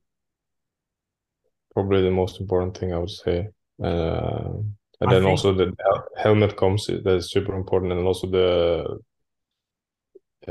probably 1.74 2.02
the 2.02 2.12
most 2.12 2.40
important 2.40 2.78
thing 2.78 2.94
I 2.94 2.98
would 3.00 3.10
say. 3.10 3.48
Uh, 3.84 4.54
and 5.02 5.12
I 5.12 5.14
then 5.14 5.26
think- 5.26 5.26
also 5.26 5.54
the 5.54 5.74
helmet 6.18 6.56
comes 6.58 6.88
that's 7.04 7.32
super 7.32 7.56
important, 7.56 7.92
and 7.92 8.06
also 8.08 8.28
the 8.30 9.00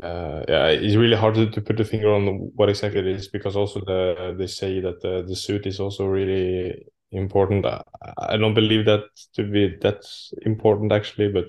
uh, 0.02 0.44
yeah, 0.48 0.66
it's 0.68 0.96
really 0.96 1.16
hard 1.16 1.34
to, 1.34 1.50
to 1.50 1.60
put 1.60 1.76
the 1.76 1.84
finger 1.84 2.12
on 2.12 2.26
what 2.56 2.68
exactly 2.68 3.00
it 3.00 3.06
is 3.06 3.28
because 3.28 3.56
also 3.56 3.80
the 3.80 4.34
they 4.38 4.46
say 4.46 4.80
that 4.80 5.00
the, 5.02 5.24
the 5.26 5.36
suit 5.36 5.66
is 5.66 5.80
also 5.80 6.06
really 6.06 6.86
important. 7.12 7.66
I, 7.66 7.82
I 8.18 8.36
don't 8.36 8.54
believe 8.54 8.86
that 8.86 9.04
to 9.34 9.44
be 9.44 9.76
that 9.82 10.02
important 10.42 10.92
actually, 10.92 11.28
but 11.32 11.46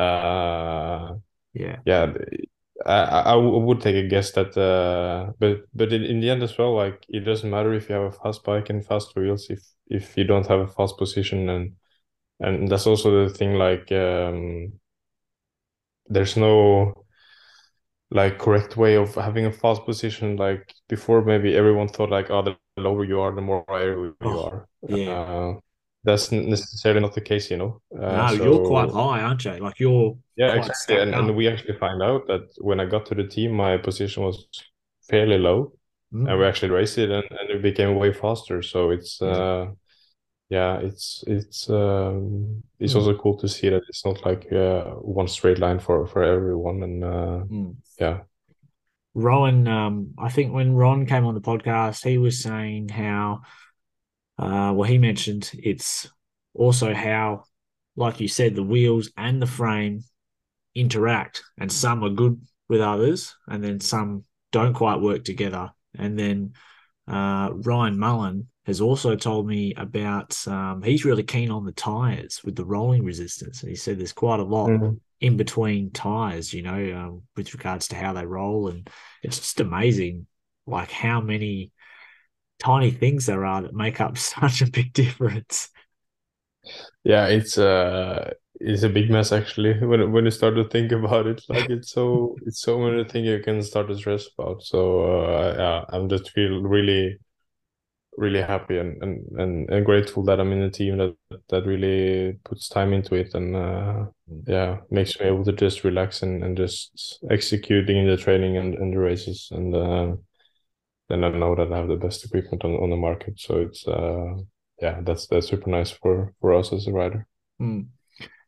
uh, 0.00 1.16
Yeah. 1.54 1.82
yeah, 1.86 2.12
I, 2.86 2.92
I 2.94 3.20
I 3.32 3.36
would 3.36 3.80
take 3.80 3.96
a 3.96 4.08
guess 4.08 4.32
that, 4.32 4.56
uh, 4.58 5.32
but 5.38 5.62
but 5.74 5.92
in, 5.92 6.04
in 6.04 6.20
the 6.20 6.30
end 6.30 6.42
as 6.42 6.56
well, 6.58 6.74
like 6.76 7.04
it 7.08 7.20
doesn't 7.20 7.50
matter 7.50 7.74
if 7.74 7.88
you 7.88 7.94
have 7.96 8.04
a 8.04 8.12
fast 8.12 8.44
bike 8.44 8.70
and 8.70 8.84
fast 8.86 9.16
wheels 9.16 9.50
if 9.50 9.60
if 9.88 10.16
you 10.16 10.24
don't 10.24 10.46
have 10.48 10.60
a 10.60 10.68
fast 10.68 10.98
position 10.98 11.48
and 11.50 11.76
and 12.40 12.68
that's 12.68 12.86
also 12.86 13.26
the 13.28 13.34
thing 13.34 13.54
like 13.54 13.92
um, 13.92 14.72
there's 16.08 16.36
no 16.36 17.03
like 18.14 18.38
correct 18.38 18.78
way 18.78 18.96
of 18.96 19.14
having 19.16 19.46
a 19.46 19.52
fast 19.52 19.84
position. 19.86 20.36
Like 20.38 20.74
before, 20.88 21.22
maybe 21.24 21.56
everyone 21.56 21.88
thought 21.88 22.10
like, 22.10 22.30
oh, 22.30 22.42
the 22.42 22.56
lower 22.78 23.04
you 23.04 23.20
are, 23.20 23.34
the 23.34 23.42
more 23.42 23.64
aerial 23.70 24.14
you 24.22 24.38
Oh, 24.38 24.40
are. 24.40 24.68
yeah. 24.88 25.18
Uh, 25.18 25.54
that's 26.04 26.32
necessarily 26.32 27.00
not 27.02 27.14
the 27.14 27.22
case, 27.22 27.50
you 27.50 27.58
know. 27.58 27.82
Uh, 27.98 28.08
No, 28.08 28.30
you're 28.32 28.60
quite 28.60 28.90
high, 28.90 29.22
aren't 29.22 29.44
you? 29.44 29.52
Like 29.58 29.80
you're 29.80 30.16
yeah, 30.36 30.54
exactly. 30.54 30.98
And, 30.98 31.14
and 31.14 31.36
we 31.36 31.48
actually 31.48 31.78
find 31.78 32.02
out 32.02 32.26
that 32.26 32.48
when 32.58 32.80
I 32.80 32.86
got 32.86 33.06
to 33.06 33.14
the 33.14 33.24
team, 33.26 33.52
my 33.52 33.76
position 33.78 34.22
was 34.24 34.46
fairly 35.08 35.38
low, 35.38 35.72
and 36.24 36.38
we 36.38 36.44
Mm. 36.44 36.48
actually 36.48 36.70
raced 36.70 36.98
it, 36.98 37.10
and, 37.10 37.24
and 37.30 37.50
it 37.50 37.62
became 37.62 37.96
way 37.96 38.12
faster. 38.12 38.62
So 38.62 38.90
it's 38.90 39.20
Yeah. 39.22 39.30
uh, 39.30 39.66
yeah, 40.48 40.78
it's 40.78 41.24
it's 41.26 41.68
um, 41.70 42.62
it's 42.78 42.92
Mm. 42.92 42.96
also 42.96 43.16
cool 43.18 43.36
to 43.38 43.48
see 43.48 43.68
that 43.70 43.82
it's 43.88 44.04
not 44.04 44.24
like 44.24 44.50
uh, 44.52 44.84
one 45.00 45.28
straight 45.28 45.58
line 45.58 45.78
for 45.78 46.06
for 46.06 46.22
everyone, 46.22 46.82
and 46.82 47.04
uh, 47.04 47.44
Mm. 47.50 47.76
yeah, 47.98 48.20
Rohan, 49.14 49.68
um, 49.68 50.14
I 50.18 50.28
think 50.28 50.52
when 50.52 50.74
Ron 50.74 51.06
came 51.06 51.24
on 51.26 51.34
the 51.34 51.40
podcast, 51.40 52.04
he 52.04 52.18
was 52.18 52.42
saying 52.42 52.88
how, 52.88 53.42
uh, 54.38 54.72
well, 54.74 54.88
he 54.88 54.98
mentioned 54.98 55.50
it's 55.54 56.08
also 56.52 56.92
how, 56.92 57.44
like 57.96 58.20
you 58.20 58.28
said, 58.28 58.54
the 58.54 58.62
wheels 58.62 59.10
and 59.16 59.40
the 59.40 59.46
frame 59.46 60.02
interact, 60.74 61.42
and 61.58 61.70
some 61.70 62.02
are 62.04 62.10
good 62.10 62.40
with 62.68 62.80
others, 62.80 63.34
and 63.46 63.62
then 63.62 63.80
some 63.80 64.24
don't 64.50 64.74
quite 64.74 65.00
work 65.00 65.24
together. 65.24 65.70
And 65.96 66.18
then 66.18 66.54
uh, 67.08 67.50
Ryan 67.52 67.98
Mullen 67.98 68.48
has 68.66 68.80
also 68.80 69.14
told 69.16 69.46
me 69.46 69.74
about 69.74 70.46
um, 70.48 70.82
he's 70.82 71.04
really 71.04 71.22
keen 71.22 71.50
on 71.50 71.64
the 71.64 71.72
tires 71.72 72.42
with 72.44 72.56
the 72.56 72.64
rolling 72.64 73.04
resistance, 73.04 73.62
and 73.62 73.70
he 73.70 73.76
said 73.76 73.98
there's 73.98 74.12
quite 74.12 74.40
a 74.40 74.44
lot 74.44 74.68
Mhm. 74.68 75.00
in 75.20 75.36
between 75.36 75.90
tires, 75.90 76.52
you 76.52 76.62
know, 76.62 76.96
um, 76.96 77.22
with 77.36 77.52
regards 77.54 77.88
to 77.88 77.96
how 77.96 78.12
they 78.12 78.26
roll. 78.26 78.68
And 78.68 78.88
it's 79.22 79.38
just 79.38 79.60
amazing, 79.60 80.26
like 80.66 80.90
how 80.90 81.20
many 81.20 81.72
tiny 82.58 82.90
things 82.90 83.26
there 83.26 83.44
are 83.44 83.62
that 83.62 83.74
make 83.74 84.00
up 84.00 84.18
such 84.18 84.62
a 84.62 84.70
big 84.70 84.92
difference. 84.92 85.70
Yeah, 87.04 87.26
it's 87.28 87.58
uh 87.58 88.32
it's 88.60 88.82
a 88.82 88.88
big 88.88 89.10
mess 89.10 89.32
actually 89.32 89.74
when 89.84 90.12
when 90.12 90.24
you 90.24 90.30
start 90.30 90.54
to 90.56 90.64
think 90.64 90.92
about 90.92 91.26
it. 91.26 91.42
Like 91.48 91.68
it's 91.68 91.90
so 91.92 92.36
it's 92.46 92.60
so 92.62 92.78
many 92.78 93.04
things 93.04 93.26
you 93.26 93.40
can 93.40 93.62
start 93.62 93.88
to 93.88 93.96
stress 93.96 94.26
about. 94.38 94.62
So 94.62 95.02
uh 95.04 95.54
yeah, 95.58 95.84
I'm 95.96 96.08
just 96.08 96.30
feel 96.30 96.62
really 96.62 97.18
really 98.16 98.40
happy 98.42 98.78
and, 98.78 99.02
and, 99.02 99.26
and, 99.38 99.68
and 99.70 99.84
grateful 99.84 100.22
that 100.24 100.38
I'm 100.38 100.52
in 100.52 100.62
a 100.62 100.70
team 100.70 100.98
that 100.98 101.16
that 101.48 101.66
really 101.66 102.38
puts 102.44 102.68
time 102.68 102.92
into 102.92 103.16
it 103.16 103.34
and 103.34 103.56
uh 103.56 104.06
yeah, 104.46 104.78
makes 104.90 105.18
me 105.18 105.26
able 105.26 105.44
to 105.44 105.52
just 105.52 105.82
relax 105.82 106.22
and, 106.22 106.44
and 106.44 106.56
just 106.56 107.18
executing 107.30 107.96
in 107.98 108.06
the 108.06 108.16
training 108.16 108.56
and, 108.56 108.74
and 108.74 108.92
the 108.92 108.98
races 108.98 109.48
and 109.50 109.74
uh 109.74 110.14
then 111.08 111.24
I 111.24 111.30
know 111.30 111.54
that 111.56 111.72
I 111.72 111.78
have 111.78 111.88
the 111.88 111.96
best 111.96 112.24
equipment 112.24 112.64
on, 112.64 112.72
on 112.72 112.90
the 112.90 112.96
market. 112.96 113.38
So 113.38 113.58
it's 113.60 113.86
uh 113.86 114.34
yeah, 114.80 115.00
that's 115.02 115.26
that's 115.26 115.48
super 115.48 115.70
nice 115.70 115.90
for 115.90 116.32
for 116.40 116.54
us 116.54 116.72
as 116.72 116.86
a 116.86 116.92
rider. 116.92 117.26
Mm. 117.60 117.88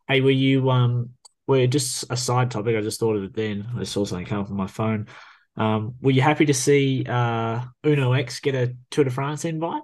Hey, 0.09 0.21
were 0.21 0.31
you 0.31 0.71
um 0.71 1.11
were 1.47 1.67
just 1.67 2.05
a 2.11 2.17
side 2.17 2.51
topic, 2.51 2.77
I 2.77 2.81
just 2.81 3.01
thought 3.01 3.17
of 3.17 3.25
it 3.25 3.35
then. 3.35 3.67
I 3.77 3.85
saw 3.85 4.05
something 4.05 4.27
come 4.27 4.41
up 4.41 4.51
on 4.51 4.57
my 4.57 4.67
phone. 4.67 5.09
Um, 5.57 5.95
were 6.01 6.11
you 6.11 6.23
happy 6.23 6.47
to 6.47 6.55
see 6.55 7.05
uh 7.09 7.65
Uno 7.85 8.13
X 8.13 8.41
get 8.41 8.55
a 8.55 8.77
Tour 8.91 9.05
de 9.05 9.11
France 9.11 9.45
invite? 9.45 9.83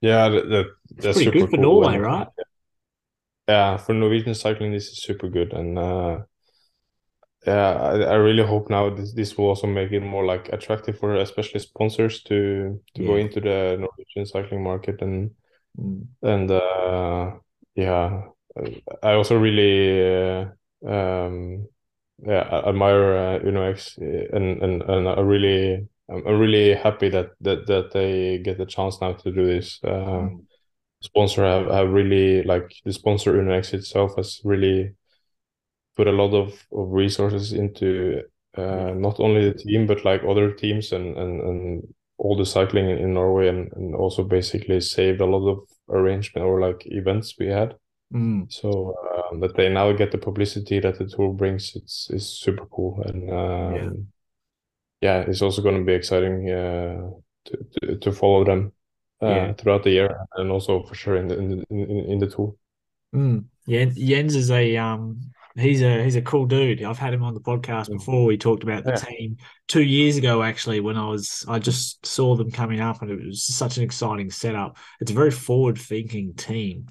Yeah, 0.00 0.28
that, 0.28 0.48
that 0.48 0.66
It's 0.98 1.06
that's 1.06 1.08
pretty 1.08 1.30
super 1.30 1.46
good 1.46 1.50
for 1.50 1.56
cool. 1.56 1.58
Norway, 1.58 1.96
right? 1.98 2.28
Yeah, 3.48 3.76
for 3.76 3.92
Norwegian 3.94 4.34
cycling, 4.34 4.72
this 4.72 4.88
is 4.88 5.02
super 5.02 5.28
good, 5.28 5.52
and 5.52 5.78
uh, 5.78 6.20
yeah, 7.46 7.72
I, 7.74 7.92
I 8.02 8.14
really 8.14 8.46
hope 8.46 8.70
now 8.70 8.90
this 8.90 9.12
this 9.14 9.36
will 9.38 9.46
also 9.46 9.66
make 9.66 9.92
it 9.92 10.00
more 10.00 10.24
like 10.24 10.48
attractive 10.52 10.98
for 10.98 11.14
especially 11.16 11.60
sponsors 11.60 12.22
to 12.24 12.80
to 12.94 13.04
go 13.04 13.16
into 13.16 13.40
the 13.40 13.76
Norwegian 13.78 14.26
cycling 14.26 14.62
market 14.64 15.00
and 15.02 15.30
Mm. 15.78 16.08
and 16.22 16.50
uh, 16.50 17.32
yeah, 17.76 18.24
I 19.02 19.12
also 19.12 19.38
really 19.38 20.02
uh, 20.02 20.46
um 20.86 21.68
yeah 22.18 22.62
admire 22.66 23.16
uh, 23.16 23.38
Uno 23.46 23.62
X 23.70 23.98
and 23.98 24.62
and 24.62 24.82
and 24.82 25.08
I 25.08 25.20
really 25.20 25.88
I'm 26.08 26.24
really 26.40 26.74
happy 26.74 27.08
that 27.10 27.30
that 27.40 27.66
that 27.66 27.92
they 27.92 28.38
get 28.38 28.58
the 28.58 28.66
chance 28.66 29.00
now 29.00 29.12
to 29.14 29.32
do 29.32 29.46
this. 29.46 29.80
Uh, 29.84 30.30
Mm. 30.30 30.46
sponsor 31.02 31.44
have, 31.44 31.68
have 31.70 31.90
really 31.92 32.42
like 32.44 32.72
the 32.84 32.92
sponsor 32.92 33.36
UNX 33.38 33.74
itself 33.74 34.16
has 34.16 34.40
really 34.44 34.94
put 35.96 36.06
a 36.06 36.12
lot 36.12 36.34
of, 36.34 36.48
of 36.72 36.92
resources 36.92 37.52
into 37.52 38.22
uh, 38.56 38.92
not 38.94 39.18
only 39.20 39.50
the 39.50 39.58
team 39.58 39.86
but 39.86 40.04
like 40.04 40.22
other 40.24 40.52
teams 40.52 40.92
and 40.92 41.16
and, 41.16 41.40
and 41.40 41.94
all 42.18 42.36
the 42.36 42.46
cycling 42.46 42.88
in, 42.88 42.98
in 42.98 43.14
Norway 43.14 43.48
and, 43.48 43.70
and 43.72 43.94
also 43.94 44.22
basically 44.22 44.80
saved 44.80 45.20
a 45.20 45.26
lot 45.26 45.46
of 45.48 45.58
arrangement 45.90 46.46
or 46.46 46.60
like 46.60 46.82
events 46.86 47.34
we 47.38 47.46
had 47.46 47.74
Mm. 48.14 48.46
so 48.52 48.94
um, 49.32 49.40
that 49.40 49.56
they 49.56 49.68
now 49.68 49.90
get 49.92 50.12
the 50.12 50.18
publicity 50.18 50.78
that 50.80 50.96
the 50.98 51.06
tour 51.06 51.32
brings 51.32 51.74
it's 51.74 52.08
is 52.10 52.28
super 52.28 52.64
cool 52.66 53.02
and 53.04 53.30
um, 53.30 53.74
Yeah. 53.74 53.90
yeah 55.00 55.24
it's 55.28 55.42
also 55.42 55.60
going 55.62 55.78
to 55.78 55.84
be 55.84 55.92
exciting 55.94 56.48
uh, 56.50 57.10
to, 57.46 57.66
to 57.80 57.96
to 57.98 58.12
follow 58.12 58.44
them 58.44 58.72
uh, 59.22 59.26
Yeah. 59.26 59.52
throughout 59.54 59.82
the 59.82 59.90
year 59.90 60.16
and 60.36 60.50
also 60.52 60.82
for 60.84 60.94
sure 60.94 61.16
in 61.16 61.26
the 61.28 61.36
in 61.38 61.64
in, 61.70 62.04
in 62.12 62.18
the 62.20 62.28
tour. 62.28 62.54
Mm. 63.14 63.46
Yeah, 63.66 63.86
Jens 63.86 64.36
is 64.36 64.50
a 64.50 64.76
um 64.76 65.18
he's 65.56 65.82
a 65.82 66.04
he's 66.04 66.16
a 66.16 66.22
cool 66.22 66.46
dude. 66.46 66.82
I've 66.84 66.98
had 66.98 67.14
him 67.14 67.24
on 67.24 67.34
the 67.34 67.40
podcast 67.40 67.88
Mm. 67.88 67.98
before. 67.98 68.24
We 68.26 68.36
talked 68.38 68.62
about 68.62 68.84
the 68.84 68.90
Yeah. 68.90 68.96
team 69.08 69.36
two 69.66 69.82
years 69.82 70.16
ago 70.16 70.42
actually 70.42 70.78
when 70.80 70.96
I 70.96 71.08
was 71.08 71.44
I 71.48 71.58
just 71.58 72.06
saw 72.06 72.36
them 72.36 72.50
coming 72.52 72.80
up 72.80 73.02
and 73.02 73.10
it 73.10 73.26
was 73.26 73.44
such 73.44 73.78
an 73.78 73.82
exciting 73.84 74.30
setup. 74.30 74.76
It's 75.00 75.10
a 75.10 75.14
very 75.14 75.32
forward 75.32 75.78
thinking 75.78 76.34
team. 76.34 76.86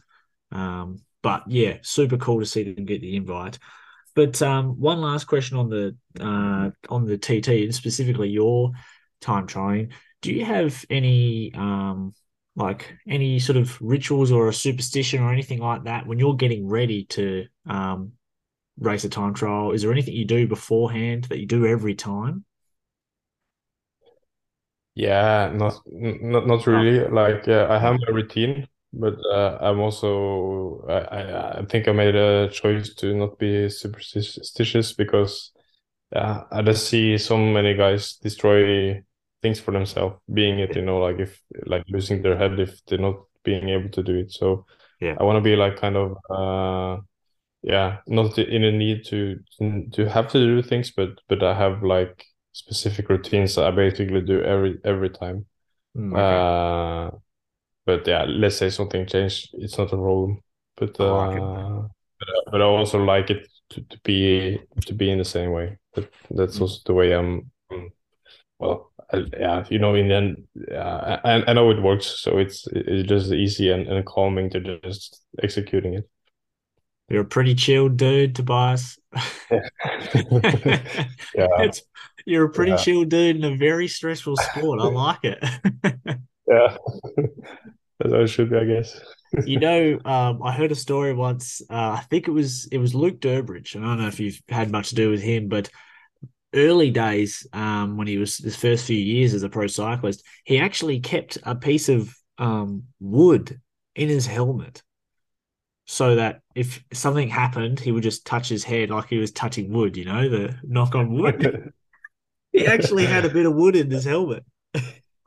Um 0.51 0.99
but 1.25 1.41
yeah, 1.47 1.77
super 1.81 2.17
cool 2.17 2.39
to 2.39 2.45
see 2.45 2.61
them 2.71 2.85
get 2.85 3.01
the 3.01 3.15
invite. 3.15 3.57
But 4.13 4.39
um 4.43 4.79
one 4.79 5.01
last 5.01 5.25
question 5.25 5.57
on 5.57 5.69
the 5.69 5.97
uh 6.19 6.69
on 6.88 7.05
the 7.05 7.17
TT 7.17 7.63
and 7.63 7.73
specifically 7.73 8.29
your 8.29 8.73
time 9.21 9.47
trying. 9.47 9.91
Do 10.21 10.31
you 10.31 10.45
have 10.45 10.85
any 10.88 11.51
um 11.55 12.13
like 12.55 12.93
any 13.07 13.39
sort 13.39 13.57
of 13.57 13.75
rituals 13.81 14.31
or 14.31 14.47
a 14.49 14.53
superstition 14.53 15.23
or 15.23 15.33
anything 15.33 15.59
like 15.59 15.85
that 15.85 16.05
when 16.05 16.19
you're 16.19 16.35
getting 16.35 16.67
ready 16.67 17.05
to 17.05 17.47
um, 17.65 18.11
race 18.79 19.05
a 19.05 19.09
time 19.09 19.33
trial? 19.33 19.71
Is 19.71 19.81
there 19.81 19.91
anything 19.91 20.13
you 20.15 20.25
do 20.25 20.47
beforehand 20.47 21.25
that 21.25 21.39
you 21.39 21.47
do 21.47 21.65
every 21.65 21.95
time? 21.95 22.45
Yeah, 24.95 25.51
not 25.53 25.81
not 25.88 26.47
not 26.47 26.65
really. 26.67 27.07
Like 27.09 27.47
uh, 27.47 27.67
I 27.69 27.79
have 27.79 27.95
my 27.99 28.13
routine, 28.13 28.67
but 28.99 29.15
uh, 29.34 29.58
I'm 29.62 29.79
also 29.79 30.86
I, 30.89 30.93
I 31.19 31.60
I 31.62 31.65
think 31.65 31.88
I 31.88 31.91
made 31.93 32.15
a 32.15 32.49
choice 32.49 32.93
to 32.95 33.13
not 33.15 33.38
be 33.39 33.69
superstitious 33.69 34.93
because 34.93 35.51
yeah, 36.13 36.43
I 36.51 36.62
just 36.63 36.88
see 36.89 37.17
so 37.17 37.38
many 37.38 37.75
guys 37.75 38.15
destroy 38.17 39.03
things 39.41 39.60
for 39.60 39.71
themselves, 39.71 40.17
being 40.34 40.60
it, 40.60 40.75
you 40.75 40.81
know, 40.84 40.99
like 40.99 41.19
if 41.19 41.41
like 41.65 41.84
losing 41.89 42.21
their 42.21 42.38
head 42.38 42.60
if 42.60 42.84
they're 42.86 42.99
not 42.99 43.25
being 43.43 43.69
able 43.69 43.89
to 43.89 44.03
do 44.03 44.15
it. 44.19 44.31
So 44.31 44.65
Yeah. 44.99 45.17
I 45.17 45.23
want 45.23 45.38
to 45.38 45.41
be 45.41 45.55
like 45.55 45.77
kind 45.77 45.97
of 45.97 46.17
uh 46.29 47.01
yeah, 47.63 47.99
not 48.08 48.38
in 48.39 48.63
a 48.63 48.71
need 48.71 49.05
to 49.08 49.39
to 49.93 50.10
have 50.10 50.29
to 50.31 50.39
do 50.39 50.62
things, 50.62 50.91
but 50.91 51.10
but 51.29 51.43
I 51.43 51.53
have 51.55 51.84
like 51.84 52.25
specific 52.53 53.10
routines 53.10 53.55
that 53.55 53.65
I 53.65 53.71
basically 53.71 54.21
do 54.21 54.41
every 54.43 54.79
every 54.86 55.10
time. 55.10 55.45
Mm, 55.95 56.13
okay. 56.15 56.45
Uh, 56.45 57.12
but 57.86 58.08
yeah, 58.08 58.26
let's 58.28 58.58
say 58.58 58.69
something 58.69 59.06
changed, 59.08 59.50
it's 59.56 59.78
not 59.78 59.93
a 59.93 59.98
problem. 59.98 60.41
But 60.78 61.00
I 61.00 61.04
like 61.06 61.36
uh, 61.39 61.88
but, 62.19 62.30
uh, 62.30 62.52
but 62.52 62.62
I 62.62 62.65
also 62.65 63.04
like 63.04 63.30
it 63.30 63.48
to, 63.71 63.82
to 63.84 64.00
be 64.04 64.60
to 64.86 64.93
be 64.93 65.12
in 65.12 65.17
the 65.19 65.26
same 65.26 65.52
way. 65.52 65.78
But 65.93 66.12
that's 66.32 66.60
Mm. 66.60 66.62
also 66.62 66.82
the 66.86 66.93
way 66.93 67.13
I'm. 67.13 67.52
Well, 68.60 68.91
I, 69.12 69.26
yeah, 69.38 69.65
you 69.69 69.80
know, 69.80 69.95
in 69.95 70.08
the 70.08 70.15
end, 70.15 70.48
yeah, 70.69 71.19
I, 71.24 71.43
I 71.50 71.54
know 71.54 71.69
it 71.71 71.82
works, 71.82 72.06
so 72.21 72.38
it's 72.38 72.67
it's 72.71 73.08
just 73.10 73.32
easy 73.32 73.69
and, 73.71 73.88
and 73.88 74.06
calming 74.06 74.50
to 74.52 74.80
just 74.82 75.21
executing 75.43 75.93
it. 75.95 76.10
You're 77.10 77.21
a 77.21 77.26
pretty 77.26 77.54
chilled 77.56 77.98
dude, 77.98 78.36
Tobias. 78.36 78.98
Yeah, 81.34 81.48
It's 81.58 81.82
you're 82.26 82.45
a 82.45 82.50
pretty 82.50 82.76
yeah, 82.76 82.78
chill 82.78 83.04
dude 83.06 83.36
in 83.38 83.43
a 83.43 83.56
very 83.56 83.88
stressful 83.88 84.38
sport. 84.38 84.80
I 84.80 84.86
like 84.86 85.19
it. 85.24 86.19
yeah. 86.48 86.78
How 88.03 88.21
it 88.21 88.27
should 88.27 88.49
be, 88.49 88.58
I 88.58 88.65
guess. 88.65 88.99
You 89.45 89.60
know, 89.60 89.99
um, 90.05 90.41
I 90.43 90.51
heard 90.51 90.71
a 90.71 90.75
story 90.75 91.13
once. 91.13 91.62
Uh, 91.69 91.97
I 91.99 92.05
think 92.10 92.27
it 92.27 92.31
was 92.31 92.67
it 92.67 92.77
was 92.77 92.95
Luke 92.95 93.19
Durbridge, 93.19 93.75
and 93.75 93.84
I 93.84 93.89
don't 93.89 94.01
know 94.01 94.08
if 94.08 94.19
you've 94.19 94.39
had 94.49 94.71
much 94.71 94.89
to 94.89 94.95
do 94.95 95.10
with 95.10 95.21
him, 95.21 95.47
but 95.47 95.69
early 96.53 96.89
days, 96.89 97.45
um, 97.53 97.97
when 97.97 98.08
he 98.08 98.17
was 98.17 98.38
his 98.38 98.55
first 98.55 98.86
few 98.86 98.97
years 98.97 99.34
as 99.34 99.43
a 99.43 99.49
pro 99.49 99.67
cyclist, 99.67 100.23
he 100.43 100.60
actually 100.60 100.99
kept 100.99 101.38
a 101.43 101.55
piece 101.55 101.89
of 101.89 102.15
um, 102.38 102.84
wood 102.99 103.60
in 103.95 104.10
his 104.10 104.25
helmet 104.25 104.81
so 105.86 106.15
that 106.15 106.41
if 106.55 106.84
something 106.93 107.29
happened, 107.29 107.79
he 107.79 107.91
would 107.91 108.03
just 108.03 108.25
touch 108.25 108.49
his 108.49 108.63
head 108.63 108.89
like 108.89 109.08
he 109.08 109.17
was 109.17 109.31
touching 109.31 109.71
wood. 109.71 109.97
You 109.97 110.05
know, 110.05 110.29
the 110.29 110.55
knock 110.63 110.95
on 110.95 111.13
wood. 111.13 111.73
He 112.51 112.65
actually 112.65 113.05
had 113.05 113.25
a 113.25 113.29
bit 113.29 113.45
of 113.45 113.53
wood 113.53 113.75
in 113.75 113.91
his 113.91 114.05
helmet. 114.05 114.45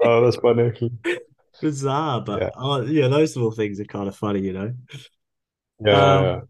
Oh, 0.02 0.24
that's 0.24 0.36
funny. 0.36 0.72
Bizarre, 1.60 2.20
but 2.22 2.42
Yeah, 2.42 2.50
uh, 2.56 2.82
yeah, 2.86 3.08
those 3.08 3.36
little 3.36 3.50
things 3.52 3.80
are 3.80 3.84
kind 3.84 4.08
of 4.08 4.16
funny, 4.16 4.40
you 4.40 4.52
know. 4.52 4.74
yeah, 5.80 6.14
yeah. 6.20 6.40
Um, 6.40 6.48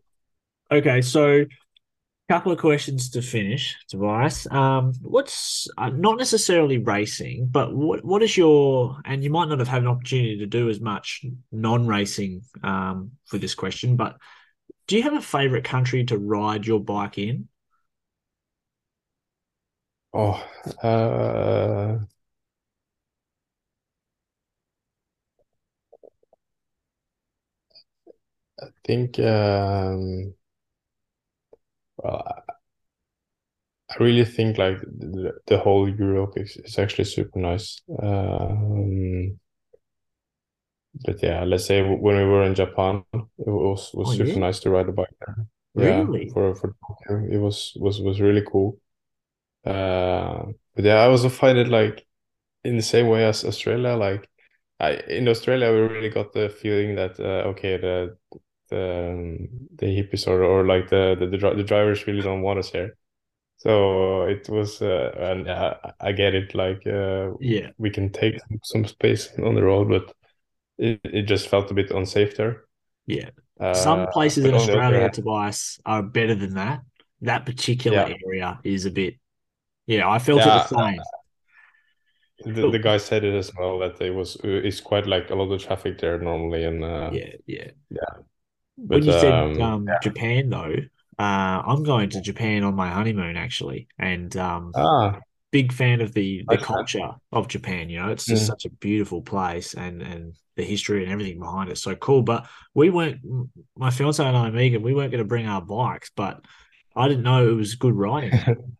okay, 0.72 1.02
so 1.02 1.40
a 1.42 1.46
couple 2.30 2.52
of 2.52 2.58
questions 2.58 3.10
to 3.12 3.22
finish, 3.22 3.76
Tobias. 3.88 4.46
Um, 4.50 4.94
what's 5.02 5.68
uh, 5.78 5.90
not 5.90 6.18
necessarily 6.18 6.78
racing, 6.78 7.48
but 7.50 7.74
what 7.74 8.04
what 8.04 8.22
is 8.22 8.36
your 8.36 8.98
and 9.04 9.24
you 9.24 9.30
might 9.30 9.48
not 9.48 9.58
have 9.60 9.68
had 9.68 9.82
an 9.82 9.88
opportunity 9.88 10.38
to 10.38 10.46
do 10.46 10.70
as 10.70 10.80
much 10.80 11.24
non-racing 11.52 12.42
um, 12.62 13.12
for 13.26 13.38
this 13.38 13.54
question, 13.54 13.96
but 13.96 14.18
do 14.88 14.96
you 14.96 15.04
have 15.04 15.14
a 15.14 15.22
favorite 15.22 15.64
country 15.64 16.04
to 16.06 16.18
ride 16.18 16.66
your 16.66 16.80
bike 16.80 17.18
in? 17.18 17.48
Oh, 20.12 20.42
uh, 20.82 21.98
think 28.88 29.18
um, 29.20 30.34
well, 31.96 32.44
I 33.90 34.02
really 34.02 34.24
think 34.24 34.56
like 34.58 34.80
the, 34.80 35.32
the 35.46 35.58
whole 35.58 35.88
Europe 35.88 36.34
is, 36.36 36.56
is 36.64 36.78
actually 36.78 37.04
super 37.04 37.38
nice. 37.38 37.80
Um, 38.02 39.38
but 41.04 41.22
yeah, 41.22 41.44
let's 41.44 41.66
say 41.66 41.82
when 41.82 42.16
we 42.16 42.24
were 42.24 42.42
in 42.44 42.54
Japan, 42.54 43.04
it 43.14 43.22
was 43.46 43.90
Oh 44.04 44.10
was 44.10 44.14
super 44.14 44.38
yeah, 44.38 44.40
nice 44.40 44.60
to 44.60 44.70
ride 44.70 44.88
a 44.88 44.92
bike 44.92 45.14
there. 45.20 45.46
Yeah, 45.76 46.06
really? 46.06 46.32
for 46.32 46.54
for 46.54 46.74
it 47.30 47.38
was 47.38 47.72
was 47.76 48.00
was 48.00 48.20
really 48.20 48.42
cool. 48.50 48.78
Uh, 49.64 50.46
but 50.76 50.84
yeah, 50.84 50.96
I 50.96 51.08
also 51.08 51.28
find 51.28 51.58
it 51.58 51.68
like 51.68 52.06
in 52.64 52.76
the 52.76 52.82
same 52.82 53.08
way 53.08 53.24
as 53.26 53.44
Australia, 53.44 53.94
like 53.96 54.28
I 54.80 54.94
in 55.08 55.28
Australia 55.28 55.72
we 55.72 55.80
really 55.80 56.10
got 56.10 56.32
the 56.32 56.50
feeling 56.50 56.96
that 56.96 57.20
uh, 57.20 57.48
okay 57.50 57.76
the 57.78 58.16
the 58.68 59.10
um, 59.12 59.48
the 59.76 59.86
hippies 59.86 60.26
or 60.26 60.42
or 60.42 60.66
like 60.66 60.88
the 60.88 61.16
the 61.18 61.26
the, 61.26 61.36
dri- 61.38 61.56
the 61.56 61.62
drivers 61.62 62.06
really 62.06 62.22
don't 62.22 62.42
want 62.42 62.58
us 62.58 62.70
here. 62.70 62.96
So 63.58 64.22
it 64.22 64.48
was 64.48 64.80
uh, 64.80 65.10
and 65.18 65.48
uh, 65.48 65.74
I 66.00 66.12
get 66.12 66.34
it 66.34 66.54
like 66.54 66.86
uh, 66.86 67.30
Yeah, 67.40 67.70
we 67.78 67.90
can 67.90 68.10
take 68.10 68.40
some, 68.62 68.84
space 68.84 69.28
on 69.38 69.54
the 69.54 69.62
road, 69.62 69.88
but 69.88 70.14
it, 70.78 71.00
it 71.04 71.22
just 71.22 71.48
felt 71.48 71.70
a 71.70 71.74
bit 71.74 71.90
unsafe 71.90 72.36
there. 72.36 72.64
yeah. 73.06 73.30
Uh, 73.60 73.74
Some 73.74 74.06
places 74.12 74.44
in 74.44 74.54
on 74.54 74.66
the 74.66 74.72
other 74.74 74.86
Australia, 74.86 75.10
Tobias, 75.10 75.80
are 75.84 76.02
better 76.02 76.36
than 76.36 76.54
that. 76.54 76.82
That 77.22 77.44
particular 77.46 77.98
yeah, 77.98 78.14
area 78.26 78.60
is 78.62 78.86
a 78.86 78.92
bit. 78.92 79.16
Yeah, 79.86 80.08
I 80.08 80.20
felt 80.20 80.40
it 80.40 80.44
the 80.44 80.66
same. 80.66 81.00
the, 82.44 82.70
the 82.70 82.78
guy 82.78 82.96
said 82.98 83.24
it 83.24 83.34
as 83.34 83.50
well 83.58 83.78
that 83.80 84.00
it 84.00 84.10
was 84.10 84.36
uh, 84.36 84.48
it's 84.48 84.80
quite 84.80 85.06
like 85.06 85.30
a 85.30 85.34
lot 85.34 85.50
of 85.50 85.60
traffic 85.60 85.98
there 85.98 86.18
normally 86.18 86.64
and 86.64 86.84
uh, 86.84 87.10
yeah, 87.12 87.34
yeah. 87.46 87.70
Yeah, 88.78 88.86
When 88.86 89.02
but 89.02 89.06
you 89.06 89.12
said 89.12 89.58
um 89.58 89.58
um, 89.58 89.96
Japan, 90.00 90.50
though, 90.50 90.74
uh, 91.18 91.22
I'm 91.66 91.82
going 91.82 92.10
to 92.10 92.20
Japan 92.20 92.62
on 92.64 92.74
my 92.74 92.88
honeymoon 92.90 93.36
actually, 93.36 93.88
and 93.98 94.34
um, 94.36 94.74
ah 94.74 95.20
big 95.52 95.72
fan 95.72 96.00
of 96.02 96.14
the 96.14 96.44
the 96.48 96.58
culture 96.58 97.10
of 97.32 97.48
Japan. 97.48 97.90
You 97.90 98.00
know, 98.00 98.10
it's 98.10 98.28
just 98.28 98.46
Mm. 98.46 98.46
such 98.46 98.64
a 98.66 98.70
beautiful 98.70 99.22
place, 99.22 99.74
and 99.74 100.02
and 100.02 100.34
the 100.56 100.64
history 100.64 101.04
and 101.04 101.12
everything 101.12 101.38
behind 101.40 101.70
it 101.70 101.78
so 101.78 101.96
cool. 101.96 102.22
But 102.22 102.46
we 102.74 102.90
weren't, 102.90 103.20
my 103.76 103.90
fiance 103.90 104.24
and 104.24 104.36
I, 104.36 104.50
Megan, 104.50 104.82
we 104.82 104.94
weren't 104.94 105.12
going 105.12 105.24
to 105.24 105.28
bring 105.28 105.46
our 105.46 105.62
bikes, 105.62 106.10
but 106.16 106.44
I 106.96 107.08
didn't 107.08 107.24
know 107.24 107.48
it 107.48 107.54
was 107.54 107.76
good 107.76 107.94
riding. 107.94 108.38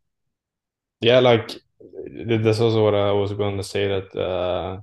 Yeah, 1.01 1.21
like 1.21 1.49
th- 1.49 2.43
that's 2.43 2.61
also 2.61 2.85
what 2.85 2.95
I 2.95 3.13
was 3.13 3.33
going 3.33 3.57
to 3.57 3.63
say 3.65 3.87
that 3.89 4.15
uh, 4.19 4.81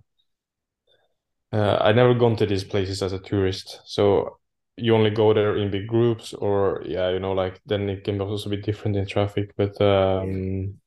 uh, 1.52 1.78
I 1.82 1.92
never 1.94 2.14
gone 2.14 2.36
to 2.38 2.46
these 2.46 2.64
places 2.64 3.02
as 3.02 3.14
a 3.14 3.20
tourist, 3.20 3.82
so 3.86 4.38
you 4.78 4.96
only 4.96 5.10
go 5.12 5.34
there 5.34 5.58
in 5.58 5.72
big 5.72 5.88
groups, 5.88 6.34
or 6.34 6.82
yeah, 6.86 7.10
you 7.12 7.20
know, 7.20 7.34
like 7.34 7.62
then 7.66 7.90
it 7.90 8.04
can 8.04 8.20
also 8.22 8.50
be 8.50 8.58
different 8.58 8.98
in 8.98 9.06
traffic. 9.08 9.54
But 9.58 9.80
um, 9.82 10.80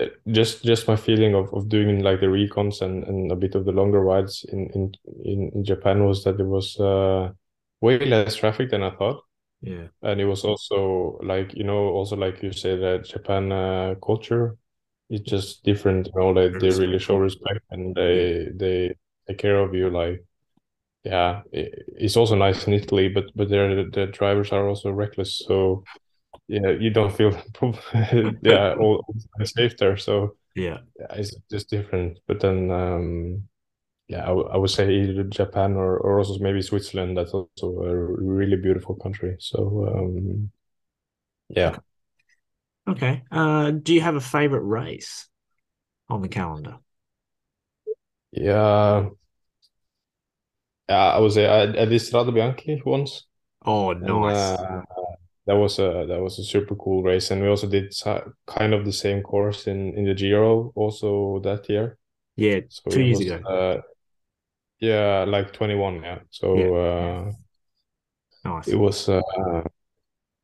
uh, 0.00 0.06
just 0.28 0.64
just 0.64 0.88
my 0.88 0.96
feeling 0.96 1.34
of, 1.34 1.52
of 1.54 1.68
doing 1.68 2.02
like 2.02 2.20
the 2.20 2.26
recons 2.26 2.82
and, 2.82 3.04
and 3.04 3.32
a 3.32 3.36
bit 3.36 3.54
of 3.54 3.64
the 3.66 3.72
longer 3.72 4.00
rides 4.00 4.44
in 4.52 4.70
in 4.74 4.92
in, 5.54 5.64
Japan 5.64 6.04
was 6.06 6.24
that 6.24 6.36
there 6.38 6.46
was 6.46 6.78
uh, 6.80 7.32
way 7.80 7.98
less 8.00 8.36
traffic 8.36 8.70
than 8.70 8.82
I 8.82 8.90
thought. 8.90 9.22
yeah, 9.62 9.88
And 10.02 10.20
it 10.20 10.24
was 10.26 10.44
also 10.44 11.18
like, 11.22 11.54
you 11.54 11.64
know, 11.64 11.88
also 11.90 12.16
like 12.16 12.42
you 12.42 12.52
said, 12.52 12.80
that 12.80 13.04
Japan 13.06 13.52
uh, 13.52 13.94
culture 14.04 14.56
is 15.10 15.20
just 15.20 15.62
different. 15.64 16.08
You 16.08 16.12
know, 16.20 16.34
they, 16.34 16.48
very 16.48 16.60
they 16.60 16.72
really 16.72 16.98
show 16.98 17.16
respect 17.18 17.60
and 17.70 17.94
they 17.94 18.48
they 18.54 18.96
take 19.28 19.38
care 19.38 19.58
of 19.60 19.74
you. 19.74 19.90
Like, 19.90 20.24
yeah, 21.04 21.42
it's 21.52 22.16
also 22.16 22.36
nice 22.36 22.66
in 22.66 22.74
Italy, 22.74 23.08
but 23.08 23.24
but 23.34 23.48
there 23.48 23.84
the, 23.90 24.06
drivers 24.06 24.52
are 24.52 24.68
also 24.68 24.90
reckless. 24.90 25.42
So 25.46 25.84
yeah, 26.48 26.70
you 26.70 26.90
don't 26.90 27.14
feel 27.14 27.30
yeah 28.42 28.74
all, 28.80 29.04
all 29.06 29.46
safe 29.46 29.76
there. 29.76 29.96
So 29.96 30.36
yeah. 30.54 30.78
yeah, 30.98 31.06
it's 31.14 31.34
just 31.50 31.70
different. 31.70 32.18
But 32.26 32.40
then 32.40 32.70
um 32.70 33.48
yeah, 34.08 34.26
I, 34.26 34.32
I 34.32 34.56
would 34.56 34.70
say 34.70 34.92
either 34.92 35.24
Japan 35.24 35.74
or 35.74 35.98
or 35.98 36.18
also 36.18 36.38
maybe 36.38 36.62
Switzerland. 36.62 37.16
That's 37.16 37.32
also 37.32 37.82
a 37.82 37.96
really 37.96 38.56
beautiful 38.56 38.94
country. 38.94 39.36
So 39.40 39.88
um 39.92 40.50
yeah. 41.48 41.76
Okay. 42.88 43.22
Uh, 43.30 43.70
do 43.70 43.94
you 43.94 44.00
have 44.00 44.16
a 44.16 44.20
favorite 44.20 44.62
race 44.62 45.28
on 46.08 46.22
the 46.22 46.28
calendar? 46.28 46.78
Yeah, 48.32 49.10
I 50.96 51.18
was 51.18 51.36
I, 51.38 51.62
I 51.62 51.66
did 51.86 51.92
Strade 52.00 52.32
Bianchi 52.34 52.82
once, 52.84 53.26
Oh, 53.64 53.92
and 54.00 54.22
nice. 54.22 54.60
uh, 54.66 54.82
that 55.46 55.54
was 55.56 55.78
a 55.80 56.06
that 56.08 56.20
was 56.22 56.38
a 56.38 56.44
super 56.44 56.76
cool 56.76 57.02
race. 57.02 57.30
And 57.30 57.42
we 57.42 57.48
also 57.48 57.68
did 57.68 57.94
kind 58.46 58.74
of 58.74 58.84
the 58.86 58.92
same 58.92 59.22
course 59.22 59.66
in 59.68 59.94
in 59.98 60.04
the 60.06 60.14
Giro 60.14 60.72
also 60.76 61.40
that 61.40 61.68
year. 61.70 61.98
Yeah, 62.36 62.60
So 62.68 62.90
two 62.90 63.02
years 63.02 63.20
was 63.20 63.20
ago. 63.20 63.46
uh 63.48 63.78
yeah 64.80 65.24
like 65.28 65.52
21, 65.52 66.02
yeah. 66.02 66.20
Yeah, 66.52 66.70
So 66.70 66.74
yeah. 66.98 67.12
uh 67.28 67.32
Nice. 68.44 68.72
it 68.72 68.76
was 68.76 69.08
uh 69.08 69.20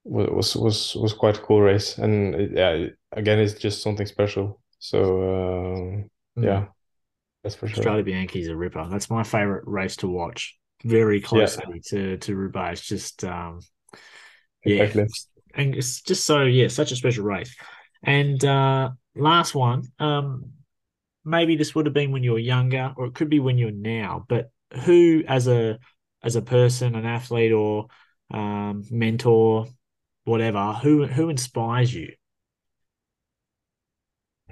wa- 0.04 0.30
was 0.32 0.56
was 0.56 0.94
was 0.96 1.12
quite 1.12 1.38
a 1.38 1.42
cool 1.42 1.60
race, 1.60 1.98
and 1.98 2.34
it, 2.34 2.52
yeah, 2.54 2.86
again 3.12 3.38
it's 3.38 3.54
just 3.54 3.82
something 3.82 4.06
special. 4.06 4.60
So 4.78 5.00
uh, 6.40 6.42
Mm. 6.42 6.46
yeah, 6.46 6.66
that's 7.48 7.56
for 7.56 7.66
sure. 7.68 7.82
Strade 7.82 8.06
Bianchi's 8.06 8.48
a 8.48 8.56
ripper. 8.56 8.86
That's 8.90 9.08
my 9.08 9.22
favorite 9.22 9.64
race 9.66 9.96
to 9.96 10.08
watch. 10.08 10.56
Very 10.84 11.20
closely 11.20 11.80
to 11.86 12.18
to 12.18 12.36
Roubaix. 12.36 12.80
It's 12.80 12.88
just 12.88 13.24
um, 13.24 13.60
yeah, 14.64 14.82
Exactly. 14.82 15.06
and 15.54 15.74
it's 15.74 16.02
just 16.02 16.24
so 16.24 16.42
yeah, 16.42 16.68
such 16.68 16.92
a 16.92 16.96
special 16.96 17.24
race. 17.24 17.54
And 18.02 18.44
uh, 18.44 18.90
last 19.16 19.54
one, 19.54 19.84
um, 19.98 20.52
maybe 21.24 21.56
this 21.56 21.74
would 21.74 21.86
have 21.86 21.94
been 21.94 22.12
when 22.12 22.22
you 22.22 22.32
were 22.32 22.38
younger, 22.38 22.92
or 22.96 23.06
it 23.06 23.14
could 23.14 23.30
be 23.30 23.40
when 23.40 23.58
you're 23.58 23.70
now. 23.70 24.24
But 24.28 24.50
who, 24.84 25.24
as 25.26 25.48
a 25.48 25.78
as 26.22 26.36
a 26.36 26.42
person, 26.42 26.94
an 26.94 27.06
athlete, 27.06 27.52
or 27.52 27.86
um, 28.30 28.84
mentor, 28.90 29.66
whatever, 30.24 30.74
who 30.74 31.06
who 31.06 31.30
inspires 31.30 31.92
you? 31.92 32.12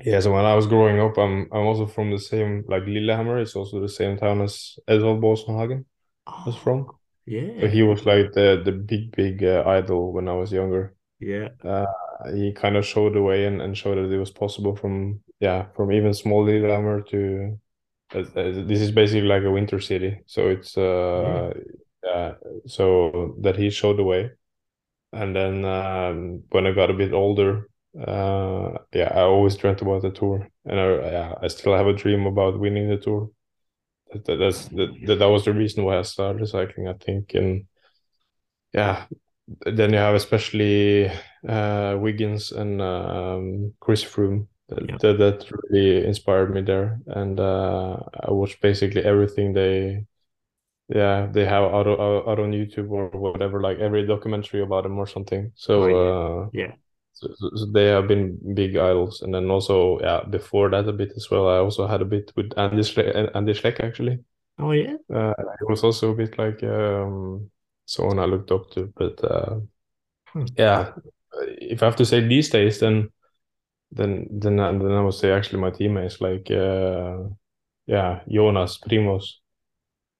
Yeah, 0.04 0.20
so 0.20 0.32
when 0.32 0.44
I 0.44 0.54
was 0.54 0.66
growing 0.66 1.00
up, 1.00 1.16
I'm 1.16 1.48
I'm 1.52 1.66
also 1.66 1.86
from 1.86 2.10
the 2.10 2.18
same 2.18 2.64
like 2.68 2.84
Lillehammer 2.84 3.38
is 3.40 3.56
also 3.56 3.80
the 3.80 3.88
same 3.88 4.16
town 4.18 4.42
as 4.42 4.78
Edvald 4.88 5.20
Boasson 5.20 5.58
Hagen 5.58 5.86
was 6.44 6.56
Oh, 6.56 6.56
from. 6.56 6.92
So 7.60 7.68
yeah, 7.68 7.68
he 7.68 7.82
was 7.82 8.06
like 8.06 8.32
the 8.32 8.62
the 8.64 8.72
big 8.72 9.12
big 9.16 9.42
uh, 9.44 9.64
idol 9.66 10.12
when 10.12 10.28
I 10.28 10.34
was 10.34 10.52
younger. 10.52 10.96
yeah, 11.18 11.48
Uh, 11.64 11.86
he 12.34 12.52
kind 12.52 12.76
of 12.76 12.86
showed 12.86 13.14
the 13.14 13.22
way 13.22 13.46
and, 13.46 13.62
and 13.62 13.76
showed 13.78 13.96
that 13.96 14.12
it 14.14 14.18
was 14.18 14.30
possible 14.32 14.76
from 14.76 15.22
yeah 15.40 15.66
from 15.76 15.92
even 15.92 16.14
small 16.14 16.44
Lillehammer 16.44 17.02
to 17.10 17.60
uh, 18.14 18.20
uh, 18.20 18.66
this 18.66 18.80
is 18.82 18.92
basically 18.92 19.28
like 19.28 19.44
a 19.44 19.50
winter 19.52 19.80
city. 19.80 20.20
So 20.26 20.48
it's 20.50 20.76
uh 20.78 21.52
yeah 22.04 22.34
so 22.66 23.36
that 23.42 23.56
he 23.56 23.70
showed 23.70 23.98
the 23.98 24.04
way. 24.04 24.30
And 25.12 25.34
then 25.34 25.64
um, 25.64 26.44
when 26.50 26.66
I 26.66 26.72
got 26.72 26.90
a 26.90 26.94
bit 26.94 27.12
older, 27.12 27.68
uh, 27.98 28.78
yeah, 28.92 29.10
I 29.14 29.22
always 29.22 29.56
dreamt 29.56 29.82
about 29.82 30.02
the 30.02 30.10
tour, 30.10 30.48
and 30.64 30.80
I, 30.80 30.86
yeah, 31.10 31.34
I 31.42 31.48
still 31.48 31.74
have 31.74 31.86
a 31.86 31.92
dream 31.94 32.26
about 32.26 32.58
winning 32.60 32.88
the 32.88 32.98
tour. 32.98 33.30
That, 34.12 34.24
that, 34.26 34.36
that's 34.36 34.68
that, 34.68 35.16
that 35.18 35.26
was 35.30 35.44
the 35.44 35.54
reason 35.54 35.84
why 35.84 35.98
I 35.98 36.02
started 36.02 36.46
cycling, 36.48 36.88
I 36.88 36.94
think. 36.94 37.34
And 37.34 37.66
yeah, 38.72 39.06
then 39.64 39.92
you 39.92 39.98
have 39.98 40.14
especially 40.14 41.10
uh, 41.48 41.96
Wiggins 42.00 42.52
and 42.52 42.80
um, 42.82 43.74
Chris 43.80 44.04
Froome. 44.04 44.48
That, 44.68 44.88
Yeah. 44.88 44.98
that 44.98 45.18
that 45.18 45.52
really 45.70 46.04
inspired 46.06 46.52
me 46.52 46.60
there, 46.62 47.00
and 47.06 47.38
uh, 47.38 47.98
I 48.20 48.32
watched 48.32 48.60
basically 48.60 49.02
everything 49.04 49.52
they 49.52 50.04
yeah 50.88 51.26
they 51.32 51.44
have 51.44 51.64
out, 51.64 51.86
out, 51.88 52.28
out 52.28 52.40
on 52.40 52.52
YouTube 52.52 52.90
or 52.90 53.08
whatever, 53.10 53.60
like 53.60 53.78
every 53.78 54.06
documentary 54.06 54.62
about 54.62 54.84
them 54.84 54.98
or 54.98 55.06
something. 55.06 55.52
So 55.56 55.74
Oh, 55.82 56.46
uh, 56.46 56.50
yeah. 56.52 56.74
So, 57.16 57.28
so 57.56 57.66
they 57.72 57.86
have 57.86 58.08
been 58.08 58.38
big 58.54 58.76
idols, 58.76 59.22
and 59.22 59.34
then 59.34 59.50
also 59.50 59.98
yeah 60.00 60.22
before 60.30 60.70
that 60.70 60.88
a 60.88 60.92
bit 60.92 61.12
as 61.16 61.30
well. 61.30 61.48
I 61.48 61.58
also 61.58 61.86
had 61.86 62.02
a 62.02 62.04
bit 62.04 62.32
with 62.36 62.52
Andy 62.58 62.82
Schleck, 62.82 63.30
Andy 63.34 63.52
Schleck 63.54 63.80
actually. 63.80 64.20
Oh, 64.58 64.72
yeah. 64.72 64.96
Uh, 65.14 65.34
it 65.60 65.68
was 65.68 65.84
also 65.84 66.12
a 66.12 66.16
bit 66.16 66.38
like 66.38 66.62
um, 66.64 67.50
someone 67.86 68.18
I 68.18 68.26
looked 68.26 68.52
up 68.52 68.70
to, 68.72 68.92
but 68.96 69.22
uh, 69.24 69.60
Hmm. 70.26 70.46
yeah, 70.56 70.92
if 71.60 71.82
I 71.82 71.86
have 71.86 71.96
to 71.96 72.06
say 72.06 72.20
these 72.26 72.50
days, 72.50 72.80
then 72.80 73.10
then 73.92 74.28
then 74.30 74.60
I- 74.60 74.72
then 74.72 74.92
I 74.92 75.02
would 75.02 75.14
say 75.14 75.32
actually 75.32 75.60
my 75.62 75.70
teammates 75.70 76.20
like 76.20 76.50
uh, 76.50 77.18
yeah 77.86 78.22
Jonas 78.28 78.78
Primož, 78.78 79.24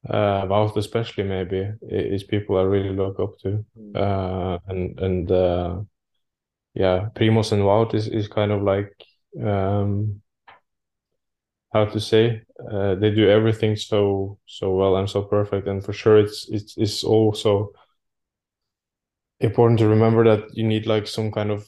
uh, 0.09 0.47
Wout 0.47 0.77
especially 0.77 1.25
maybe 1.25 1.73
is 1.83 2.25
people 2.25 2.57
I 2.59 2.63
really 2.63 2.91
look 2.95 3.19
up 3.21 3.39
to, 3.41 3.65
uh, 3.95 4.59
and 4.69 4.99
and 5.01 5.31
uh, 5.31 5.81
yeah 6.77 7.11
Primož 7.15 7.53
and 7.53 7.63
Wout 7.65 7.95
is 7.95 8.09
is 8.09 8.29
kind 8.29 8.53
of 8.53 8.63
like 8.63 8.93
um, 9.45 10.23
how 11.73 11.85
to 11.85 12.01
say 12.01 12.43
uh, 12.73 12.95
they 12.97 13.11
do 13.11 13.29
everything 13.29 13.77
so 13.77 14.39
so 14.47 14.75
well 14.75 14.97
and 14.97 15.09
so 15.11 15.23
perfect, 15.23 15.67
and 15.69 15.85
for 15.85 15.93
sure 15.93 16.19
it's 16.19 16.49
it's 16.51 16.77
it's 16.79 17.05
also 17.05 17.73
important 19.41 19.79
to 19.81 19.89
remember 19.89 20.25
that 20.25 20.55
you 20.57 20.65
need 20.65 20.87
like 20.87 21.07
some 21.07 21.31
kind 21.33 21.51
of 21.51 21.67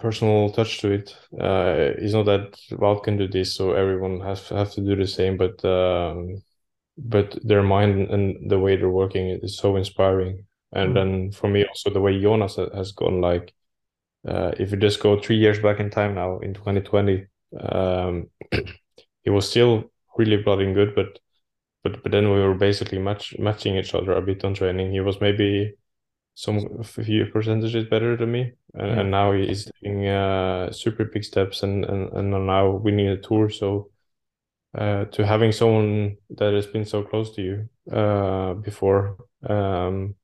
personal 0.00 0.50
touch 0.50 0.80
to 0.80 0.92
it. 0.92 1.16
Uh, 1.40 1.92
it's 1.98 2.12
not 2.14 2.26
that 2.26 2.52
Wout 2.72 3.04
can 3.04 3.16
do 3.16 3.28
this, 3.28 3.54
so 3.54 3.72
everyone 3.72 4.20
has 4.20 4.48
have 4.50 4.72
to 4.72 4.80
do 4.80 4.96
the 4.96 5.06
same, 5.06 5.36
but 5.36 5.64
um, 5.64 6.42
but 6.98 7.38
their 7.44 7.64
mind 7.64 8.10
and 8.10 8.50
the 8.50 8.60
way 8.60 8.76
they're 8.76 8.90
working 8.90 9.28
is 9.42 9.58
so 9.58 9.76
inspiring. 9.76 10.46
And 10.72 10.94
Mm. 10.94 10.96
then 10.96 11.32
for 11.32 11.48
me 11.50 11.64
also 11.66 11.90
the 11.90 12.00
way 12.02 12.20
Jonas 12.20 12.56
has 12.56 12.92
gone 12.92 13.22
like 13.22 13.54
uh, 14.26 14.52
if 14.58 14.70
you 14.70 14.76
just 14.76 15.00
go 15.00 15.18
three 15.20 15.36
years 15.36 15.58
back 15.60 15.80
in 15.80 15.90
time 15.90 16.14
now 16.14 16.38
in 16.38 16.54
2020, 16.54 17.26
um, 17.60 18.28
he 19.22 19.30
was 19.30 19.48
still 19.48 19.90
really 20.16 20.36
bloody 20.38 20.72
good, 20.74 20.94
but 20.94 21.18
but 21.84 22.02
but 22.02 22.12
then 22.12 22.32
we 22.32 22.40
were 22.40 22.54
basically 22.54 22.98
match 22.98 23.34
matching 23.38 23.76
each 23.76 23.94
other 23.94 24.12
a 24.12 24.22
bit 24.22 24.44
on 24.44 24.54
training. 24.54 24.92
He 24.92 25.00
was 25.00 25.20
maybe 25.20 25.74
some 26.34 26.82
few 26.84 27.26
percentages 27.26 27.84
better 27.86 28.16
than 28.16 28.32
me, 28.32 28.52
and, 28.74 28.88
Yeah. 28.88 29.00
and 29.00 29.10
now 29.10 29.32
he's 29.32 29.70
doing 29.82 30.06
uh, 30.08 30.72
super 30.72 31.04
big 31.04 31.24
steps 31.24 31.62
and, 31.62 31.84
and 31.84 32.12
and 32.12 32.30
now 32.46 32.70
winning 32.70 33.08
a 33.08 33.16
tour. 33.18 33.50
So 33.50 33.90
uh, 34.76 35.06
to 35.06 35.26
having 35.26 35.52
someone 35.52 36.16
that 36.30 36.54
has 36.54 36.66
been 36.66 36.84
so 36.84 37.02
close 37.02 37.34
to 37.36 37.42
you 37.42 37.68
uh, 37.96 38.54
before 38.54 39.16
um, 39.48 40.14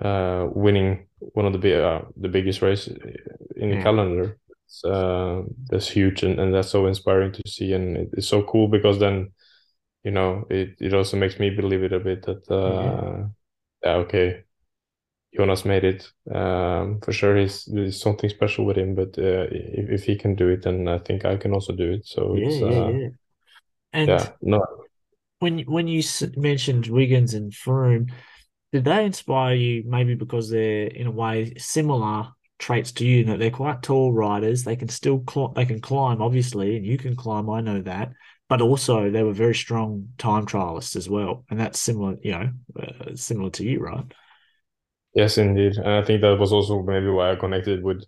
uh, 0.00 0.46
winning 0.54 1.07
one 1.20 1.46
of 1.46 1.52
the 1.52 1.58
big 1.58 1.74
uh, 1.80 2.02
the 2.16 2.28
biggest 2.28 2.62
race 2.62 2.88
in 3.56 3.70
the 3.70 3.76
Yeah. 3.76 3.78
calendar, 3.78 4.38
it's, 4.66 4.84
uh, 4.84 5.42
that's 5.70 5.88
huge 5.88 6.22
and, 6.22 6.38
and 6.40 6.54
that's 6.54 6.70
so 6.70 6.86
inspiring 6.86 7.32
to 7.32 7.42
see, 7.48 7.72
and 7.72 7.96
it, 7.96 8.10
it's 8.14 8.28
so 8.28 8.42
cool 8.44 8.68
because 8.68 8.98
then 9.00 9.32
you 10.04 10.10
know 10.12 10.46
it 10.50 10.76
it 10.80 10.94
also 10.94 11.16
makes 11.16 11.38
me 11.40 11.50
believe 11.50 11.82
it 11.84 11.92
a 11.94 12.00
bit 12.00 12.22
that 12.24 12.48
uh, 12.50 13.28
yeah 13.82 13.96
okay 14.00 14.44
Jonas 15.36 15.64
made 15.64 15.84
it. 15.84 16.10
Um, 16.34 17.00
for 17.00 17.12
sure, 17.12 17.36
he's 17.36 17.64
there's 17.66 18.00
something 18.00 18.30
special 18.30 18.64
with 18.64 18.76
him. 18.78 18.94
But 18.94 19.18
uh, 19.18 19.46
if 19.52 19.90
if 19.90 20.04
he 20.04 20.16
can 20.16 20.34
do 20.34 20.48
it, 20.48 20.62
then 20.62 20.88
I 20.88 20.98
think 20.98 21.24
I 21.24 21.36
can 21.36 21.52
also 21.52 21.74
do 21.74 21.92
it. 21.92 22.06
So 22.06 22.34
Yeah, 22.34 22.44
it's 22.44 22.60
yeah, 22.60 22.62
uh, 22.62 22.98
yeah. 23.00 23.08
And 23.92 24.20
yeah, 24.20 24.32
no, 24.42 24.64
when 25.40 25.60
when 25.60 25.88
you 25.88 26.02
mentioned 26.36 26.86
Wiggins 26.88 27.34
and 27.34 27.52
Froome, 27.52 28.10
did 28.72 28.84
they 28.84 29.04
inspire 29.04 29.54
you 29.54 29.82
maybe 29.86 30.14
because 30.14 30.50
they're 30.50 30.86
in 30.88 31.06
a 31.06 31.10
way 31.10 31.54
similar 31.58 32.28
traits 32.58 32.92
to 32.92 33.06
you, 33.06 33.24
that 33.24 33.38
they're 33.38 33.50
quite 33.50 33.82
tall 33.82 34.12
riders, 34.12 34.64
they 34.64 34.76
can 34.76 34.88
still 34.88 35.20
climb, 35.20 35.52
they 35.54 35.64
can 35.64 35.80
climb 35.80 36.20
obviously, 36.20 36.76
and 36.76 36.84
you 36.84 36.98
can 36.98 37.16
climb, 37.16 37.48
I 37.48 37.60
know 37.60 37.80
that, 37.82 38.12
but 38.48 38.60
also 38.60 39.10
they 39.10 39.22
were 39.22 39.32
very 39.32 39.54
strong 39.54 40.08
time 40.18 40.46
trialists 40.46 40.96
as 40.96 41.08
well, 41.08 41.44
and 41.50 41.60
that's 41.60 41.78
similar, 41.78 42.16
you 42.22 42.32
know, 42.32 42.50
uh, 42.80 43.14
similar 43.14 43.50
to 43.50 43.64
you, 43.64 43.80
right? 43.80 44.04
yes, 45.14 45.38
indeed, 45.38 45.76
and 45.76 45.88
I 45.88 46.02
think 46.04 46.20
that 46.22 46.38
was 46.38 46.52
also 46.52 46.82
maybe 46.82 47.08
why 47.08 47.32
I 47.32 47.36
connected 47.36 47.82
with, 47.82 48.02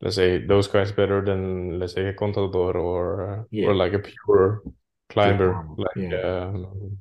let's 0.00 0.16
say, 0.16 0.44
those 0.46 0.68
guys 0.68 0.92
better 0.92 1.24
than 1.24 1.78
let's 1.78 1.94
say 1.94 2.06
a 2.08 2.14
Contador 2.14 2.74
or 2.76 3.40
uh, 3.40 3.44
Yeah. 3.50 3.68
or 3.68 3.74
like 3.76 3.92
a 3.94 4.00
pure 4.00 4.62
climber. 5.10 5.54
climber, 5.54 5.76
Like 5.76 5.90
yeah. 5.96 6.24
um, 6.24 6.98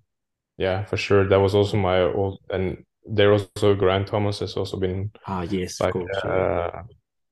yeah, 0.59 0.85
for 0.85 0.97
sure, 0.97 1.27
that 1.29 1.39
was 1.41 1.55
also 1.55 1.77
my 1.77 2.01
old 2.01 2.39
and 2.51 2.85
there 3.05 3.33
also 3.33 3.75
Geraint 3.75 4.07
Thomas 4.07 4.39
has 4.41 4.57
also 4.57 4.77
been 4.79 5.11
Ah, 5.25 5.43
yes, 5.43 5.79
of 5.81 5.87
like 5.87 5.93
course, 5.93 6.21
yeah. 6.25 6.31
uh, 6.31 6.83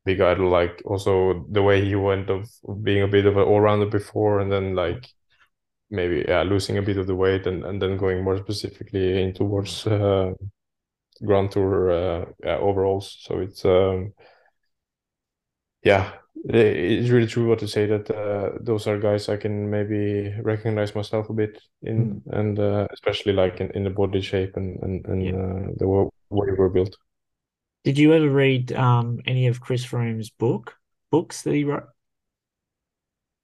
big 0.06 0.22
idol. 0.22 0.50
Like 0.50 0.82
also 0.86 1.46
the 1.52 1.63
way 1.63 1.86
he 1.86 1.96
went 1.96 2.30
of 2.30 2.50
being 2.84 3.04
a 3.04 3.10
bit 3.10 3.26
of 3.28 3.38
an 3.38 3.44
all-rounder 3.44 3.88
before, 3.88 4.40
and 4.42 4.52
then 4.52 4.76
like 4.76 5.08
maybe 5.92 6.26
yeah, 6.28 6.44
losing 6.44 6.78
a 6.80 6.84
bit 6.84 6.98
of 7.00 7.08
the 7.08 7.16
weight, 7.16 7.48
and, 7.48 7.66
and 7.66 7.82
then 7.82 7.98
going 7.98 8.24
more 8.24 8.38
specifically 8.40 9.24
in 9.24 9.34
towards 9.34 9.88
uh, 9.88 10.34
Grand 11.26 11.52
Tour 11.52 11.92
uh, 11.92 12.26
yeah, 12.44 12.58
overalls. 12.58 13.18
So 13.22 13.40
it's 13.40 13.66
um, 13.66 14.13
yeah, 15.84 16.12
it's 16.45 17.10
really 17.10 17.28
true 17.28 17.47
what 17.50 17.60
to 17.60 17.67
say 17.67 17.86
that 17.88 18.10
uh, 18.12 18.58
those 18.62 18.88
are 18.88 18.97
guys 19.00 19.30
I 19.30 19.38
can 19.38 19.69
maybe 19.69 20.34
recognize 20.41 20.95
myself 20.95 21.30
a 21.30 21.34
bit 21.34 21.62
in, 21.82 22.21
and 22.28 22.58
uh, 22.60 22.88
especially 22.93 23.34
like 23.34 23.60
in, 23.62 23.71
in 23.71 23.84
the 23.84 23.89
body 23.89 24.21
shape 24.21 24.56
and 24.58 24.80
and, 24.84 25.06
and 25.08 25.23
Yeah. 25.23 25.34
uh, 25.36 25.71
the 25.78 25.88
way 25.88 26.10
we're 26.30 26.69
built. 26.69 26.95
Did 27.84 27.97
you 27.97 28.13
ever 28.13 28.30
read 28.30 28.71
um 28.73 29.19
any 29.26 29.47
of 29.47 29.62
Chris 29.62 29.84
Froome's 29.84 30.30
book 30.30 30.78
books 31.10 31.41
that 31.41 31.56
he 31.56 31.63
wrote? 31.63 31.88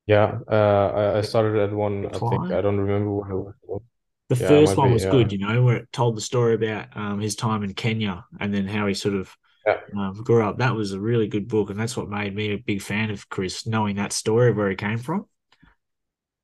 Yeah, 0.05 0.39
uh, 0.51 0.91
I, 1.15 1.17
I 1.19 1.21
started 1.21 1.57
at 1.61 1.71
one. 1.73 2.13
I 2.13 2.19
think 2.19 2.51
I 2.51 2.61
don't 2.61 2.79
remember 2.79 3.11
what 3.11 3.29
it 3.29 3.35
was. 3.67 3.81
The 4.29 4.35
Yeah, 4.39 4.59
first 4.61 4.75
one 4.77 4.91
be, 4.91 4.91
was 4.91 5.05
yeah. 5.05 5.05
good, 5.05 5.31
you 5.31 5.37
know, 5.37 5.63
where 5.63 5.77
it 5.77 5.91
told 5.93 6.15
the 6.17 6.21
story 6.21 6.55
about 6.55 6.95
um, 6.97 7.19
his 7.19 7.35
time 7.35 7.63
in 7.63 7.73
Kenya 7.73 8.25
and 8.39 8.53
then 8.53 8.67
how 8.67 8.87
he 8.87 8.93
sort 8.93 9.15
of 9.15 9.35
Yeah. 9.65 9.77
um, 9.95 10.13
grew 10.23 10.43
up. 10.43 10.57
That 10.57 10.75
was 10.75 10.91
a 10.91 10.99
really 10.99 11.27
good 11.27 11.47
book, 11.47 11.69
and 11.69 11.79
that's 11.79 11.95
what 11.95 12.09
made 12.09 12.35
me 12.35 12.51
a 12.51 12.57
big 12.57 12.81
fan 12.81 13.09
of 13.11 13.29
Chris, 13.29 13.65
knowing 13.65 13.95
that 13.95 14.11
story 14.11 14.49
of 14.49 14.57
where 14.57 14.69
he 14.69 14.75
came 14.75 14.97
from. 14.97 15.27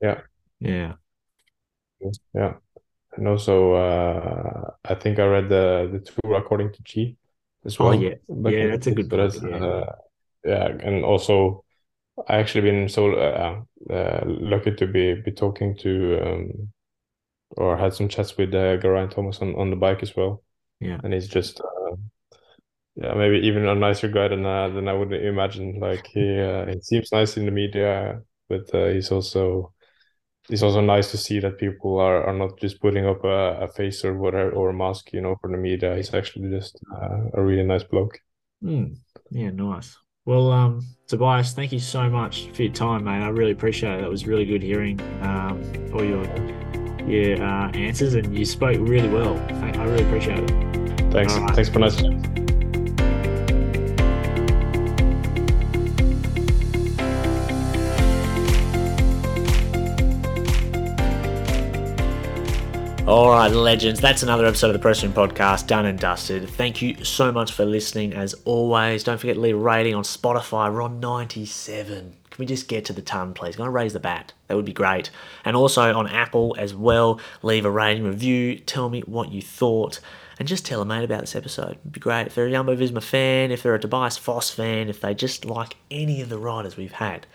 Yeah. 0.02 0.22
Yeah. 0.60 0.94
Yeah, 2.34 2.54
and 3.18 3.28
also 3.28 3.74
uh, 3.74 4.72
I 4.86 4.96
think 4.96 5.20
I 5.20 5.26
read 5.26 5.50
the 5.50 5.90
the 5.92 6.00
tour 6.00 6.36
according 6.36 6.72
to 6.74 6.84
G 6.84 7.18
as 7.66 7.78
well. 7.78 7.90
Oh, 7.90 7.92
well. 7.92 8.02
yeah. 8.02 8.16
back 8.30 8.54
Yeah, 8.54 8.68
that's 8.68 8.88
a 8.88 8.92
good 8.92 9.10
book, 9.10 9.34
yeah. 9.44 9.58
uh, 9.58 9.96
yeah, 10.46 10.68
and 10.68 11.04
also 11.04 11.66
I 12.28 12.38
actually 12.38 12.62
been 12.62 12.88
so 12.88 13.14
uh, 13.14 13.62
uh, 13.92 14.22
lucky 14.26 14.76
to 14.76 14.88
be 14.88 15.16
be 15.16 15.32
talking 15.32 15.76
to 15.78 16.20
um, 16.26 16.72
or 17.58 17.78
had 17.78 17.94
some 17.94 18.08
chats 18.08 18.38
with 18.38 18.54
uh, 18.54 18.78
Geraint 18.78 19.12
Thomas 19.12 19.40
on, 19.40 19.56
on 19.56 19.70
the 19.70 19.76
bike 19.76 20.02
as 20.02 20.16
well. 20.16 20.44
Yeah, 20.80 21.00
and 21.04 21.14
he's 21.14 21.28
just 21.28 21.60
uh, 21.60 21.96
yeah 23.02 23.14
maybe 23.14 23.38
even 23.48 23.68
a 23.68 23.76
nicer 23.76 24.08
guy 24.08 24.28
than 24.28 24.46
uh, 24.46 24.70
than 24.70 24.88
I 24.88 24.94
would 24.94 25.14
imagine. 25.14 25.80
Like 25.80 26.08
he 26.08 26.40
uh, 26.40 26.66
he 26.66 26.82
seems 26.82 27.12
nice 27.12 27.38
in 27.38 27.46
the 27.46 27.52
media, 27.52 28.22
but 28.48 28.74
uh, 28.74 28.88
he's 28.88 29.12
also 29.12 29.74
it's 30.50 30.64
also 30.64 30.82
nice 30.82 31.12
to 31.12 31.18
see 31.18 31.40
that 31.40 31.60
people 31.60 32.00
are, 32.00 32.24
are 32.24 32.34
not 32.34 32.60
just 32.60 32.82
putting 32.82 33.06
up 33.06 33.24
a, 33.24 33.62
a 33.62 33.68
face 33.68 34.04
or 34.04 34.18
whatever 34.18 34.52
or 34.52 34.70
a 34.70 34.74
mask, 34.74 35.14
you 35.14 35.22
know, 35.22 35.36
for 35.40 35.50
the 35.50 35.58
media. 35.58 35.96
He's 35.96 36.14
actually 36.14 36.50
just 36.50 36.80
uh, 36.92 37.20
a 37.36 37.42
really 37.42 37.64
nice 37.64 37.84
bloke. 37.84 38.20
Mm. 38.64 38.98
Yeah, 39.30 39.52
nice. 39.52 39.96
Well, 40.26 40.52
um, 40.52 40.82
Tobias, 41.08 41.54
thank 41.54 41.72
you 41.72 41.80
so 41.80 42.10
much 42.10 42.50
for 42.54 42.64
your 42.64 42.74
time, 42.74 43.06
mate. 43.06 43.22
I 43.22 43.30
really 43.30 43.52
appreciate 43.52 44.00
it. 44.00 44.02
That 44.02 44.10
was 44.10 44.28
really 44.28 44.46
good 44.46 44.64
hearing 44.64 45.00
um, 45.22 45.62
all 45.94 46.04
your 46.04 46.24
your 47.08 47.42
uh, 47.42 47.72
answers, 47.72 48.14
and 48.14 48.38
you 48.38 48.46
spoke 48.46 48.78
really 48.80 49.10
well. 49.10 49.38
I 49.64 49.84
really 49.86 50.04
appreciate 50.04 50.40
it. 50.40 51.12
Thanks. 51.12 51.36
Right. 51.36 51.56
Thanks 51.56 51.70
for 51.70 51.80
nice. 51.80 52.39
All 63.10 63.32
right, 63.32 63.52
legends. 63.52 64.00
That's 64.00 64.22
another 64.22 64.46
episode 64.46 64.68
of 64.68 64.74
the 64.74 64.80
Press 64.80 65.02
Room 65.02 65.14
Podcast 65.14 65.66
done 65.66 65.88
and 65.88 65.98
dusted. 65.98 66.48
Thank 66.48 66.80
you 66.80 67.04
so 67.04 67.32
much 67.32 67.54
for 67.54 67.66
listening. 67.66 68.14
As 68.14 68.36
always, 68.46 69.04
don't 69.04 69.18
forget 69.18 69.34
to 69.34 69.42
leave 69.42 69.56
a 69.56 69.58
rating 69.58 69.96
on 69.96 70.04
Spotify. 70.04 70.72
We're 70.72 70.84
on 70.84 71.00
97. 71.00 72.16
Can 72.30 72.38
we 72.38 72.46
just 72.46 72.68
get 72.68 72.86
to 72.86 72.94
the 72.94 73.02
ton, 73.02 73.34
please? 73.34 73.56
To 73.56 73.68
raise 73.68 73.94
the 73.94 74.00
bat. 74.00 74.34
That 74.46 74.58
would 74.58 74.66
be 74.66 74.74
great. 74.74 75.10
And 75.44 75.58
also 75.58 75.92
on 75.92 76.06
Apple 76.06 76.56
as 76.60 76.76
well, 76.76 77.20
leave 77.42 77.66
a 77.66 77.72
rating 77.72 78.04
review. 78.04 78.60
Tell 78.60 78.92
me 78.92 79.02
what 79.02 79.32
you 79.32 79.42
thought. 79.42 80.00
And 80.38 80.48
just 80.48 80.64
tell 80.64 80.80
a 80.80 80.86
mate 80.86 81.04
about 81.04 81.22
this 81.22 81.36
episode. 81.36 81.80
It'd 81.82 81.92
be 81.92 82.00
great. 82.00 82.28
If 82.28 82.36
they're 82.36 82.46
a 82.46 82.52
Jumbo 82.52 82.76
Visma 82.76 83.02
fan, 83.02 83.50
if 83.50 83.64
they're 83.64 83.74
a 83.74 83.80
Tobias 83.80 84.20
Foss 84.20 84.52
fan, 84.52 84.88
if 84.88 85.02
they 85.02 85.16
just 85.16 85.46
like 85.46 85.78
any 85.90 86.22
of 86.22 86.30
the 86.30 86.38
riders 86.38 86.78
we've 86.78 86.92
had 86.92 87.26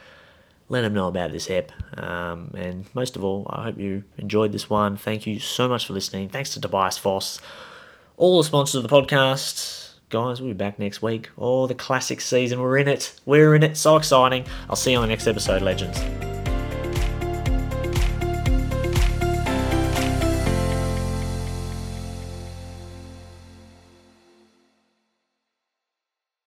let 0.69 0.83
them 0.83 0.95
know 0.95 1.09
about 1.09 1.33
this 1.33 1.51
app. 1.51 1.73
Um, 1.99 2.51
and 2.57 2.87
most 2.95 3.17
of 3.17 3.25
all, 3.25 3.47
I 3.51 3.65
hope 3.65 3.79
you 3.79 4.05
enjoyed 4.19 4.53
this 4.53 4.71
one. 4.71 4.97
Thank 4.97 5.27
you 5.27 5.39
so 5.39 5.69
much 5.69 5.87
for 5.87 5.93
listening. 5.93 6.29
Thanks 6.29 6.55
to 6.55 6.61
Tobias 6.61 6.99
Foss, 6.99 7.41
all 8.17 8.39
the 8.39 8.45
sponsors 8.45 8.77
of 8.77 8.83
the 8.83 8.89
podcast. 8.89 9.93
Guys, 10.11 10.41
we'll 10.41 10.51
be 10.51 10.55
back 10.55 10.79
next 10.79 11.03
week. 11.03 11.31
Oh, 11.37 11.67
the 11.67 11.75
classic 11.75 12.21
season. 12.21 12.61
We're 12.61 12.79
in 12.79 12.89
it. 12.89 13.19
We're 13.25 13.55
in 13.55 13.63
it. 13.63 13.77
So 13.77 13.97
exciting. 13.97 14.47
I'll 14.69 14.77
see 14.77 14.93
you 14.93 14.99
on 14.99 15.03
the 15.03 15.09
next 15.09 15.27
episode, 15.27 15.63
legends. 15.63 16.34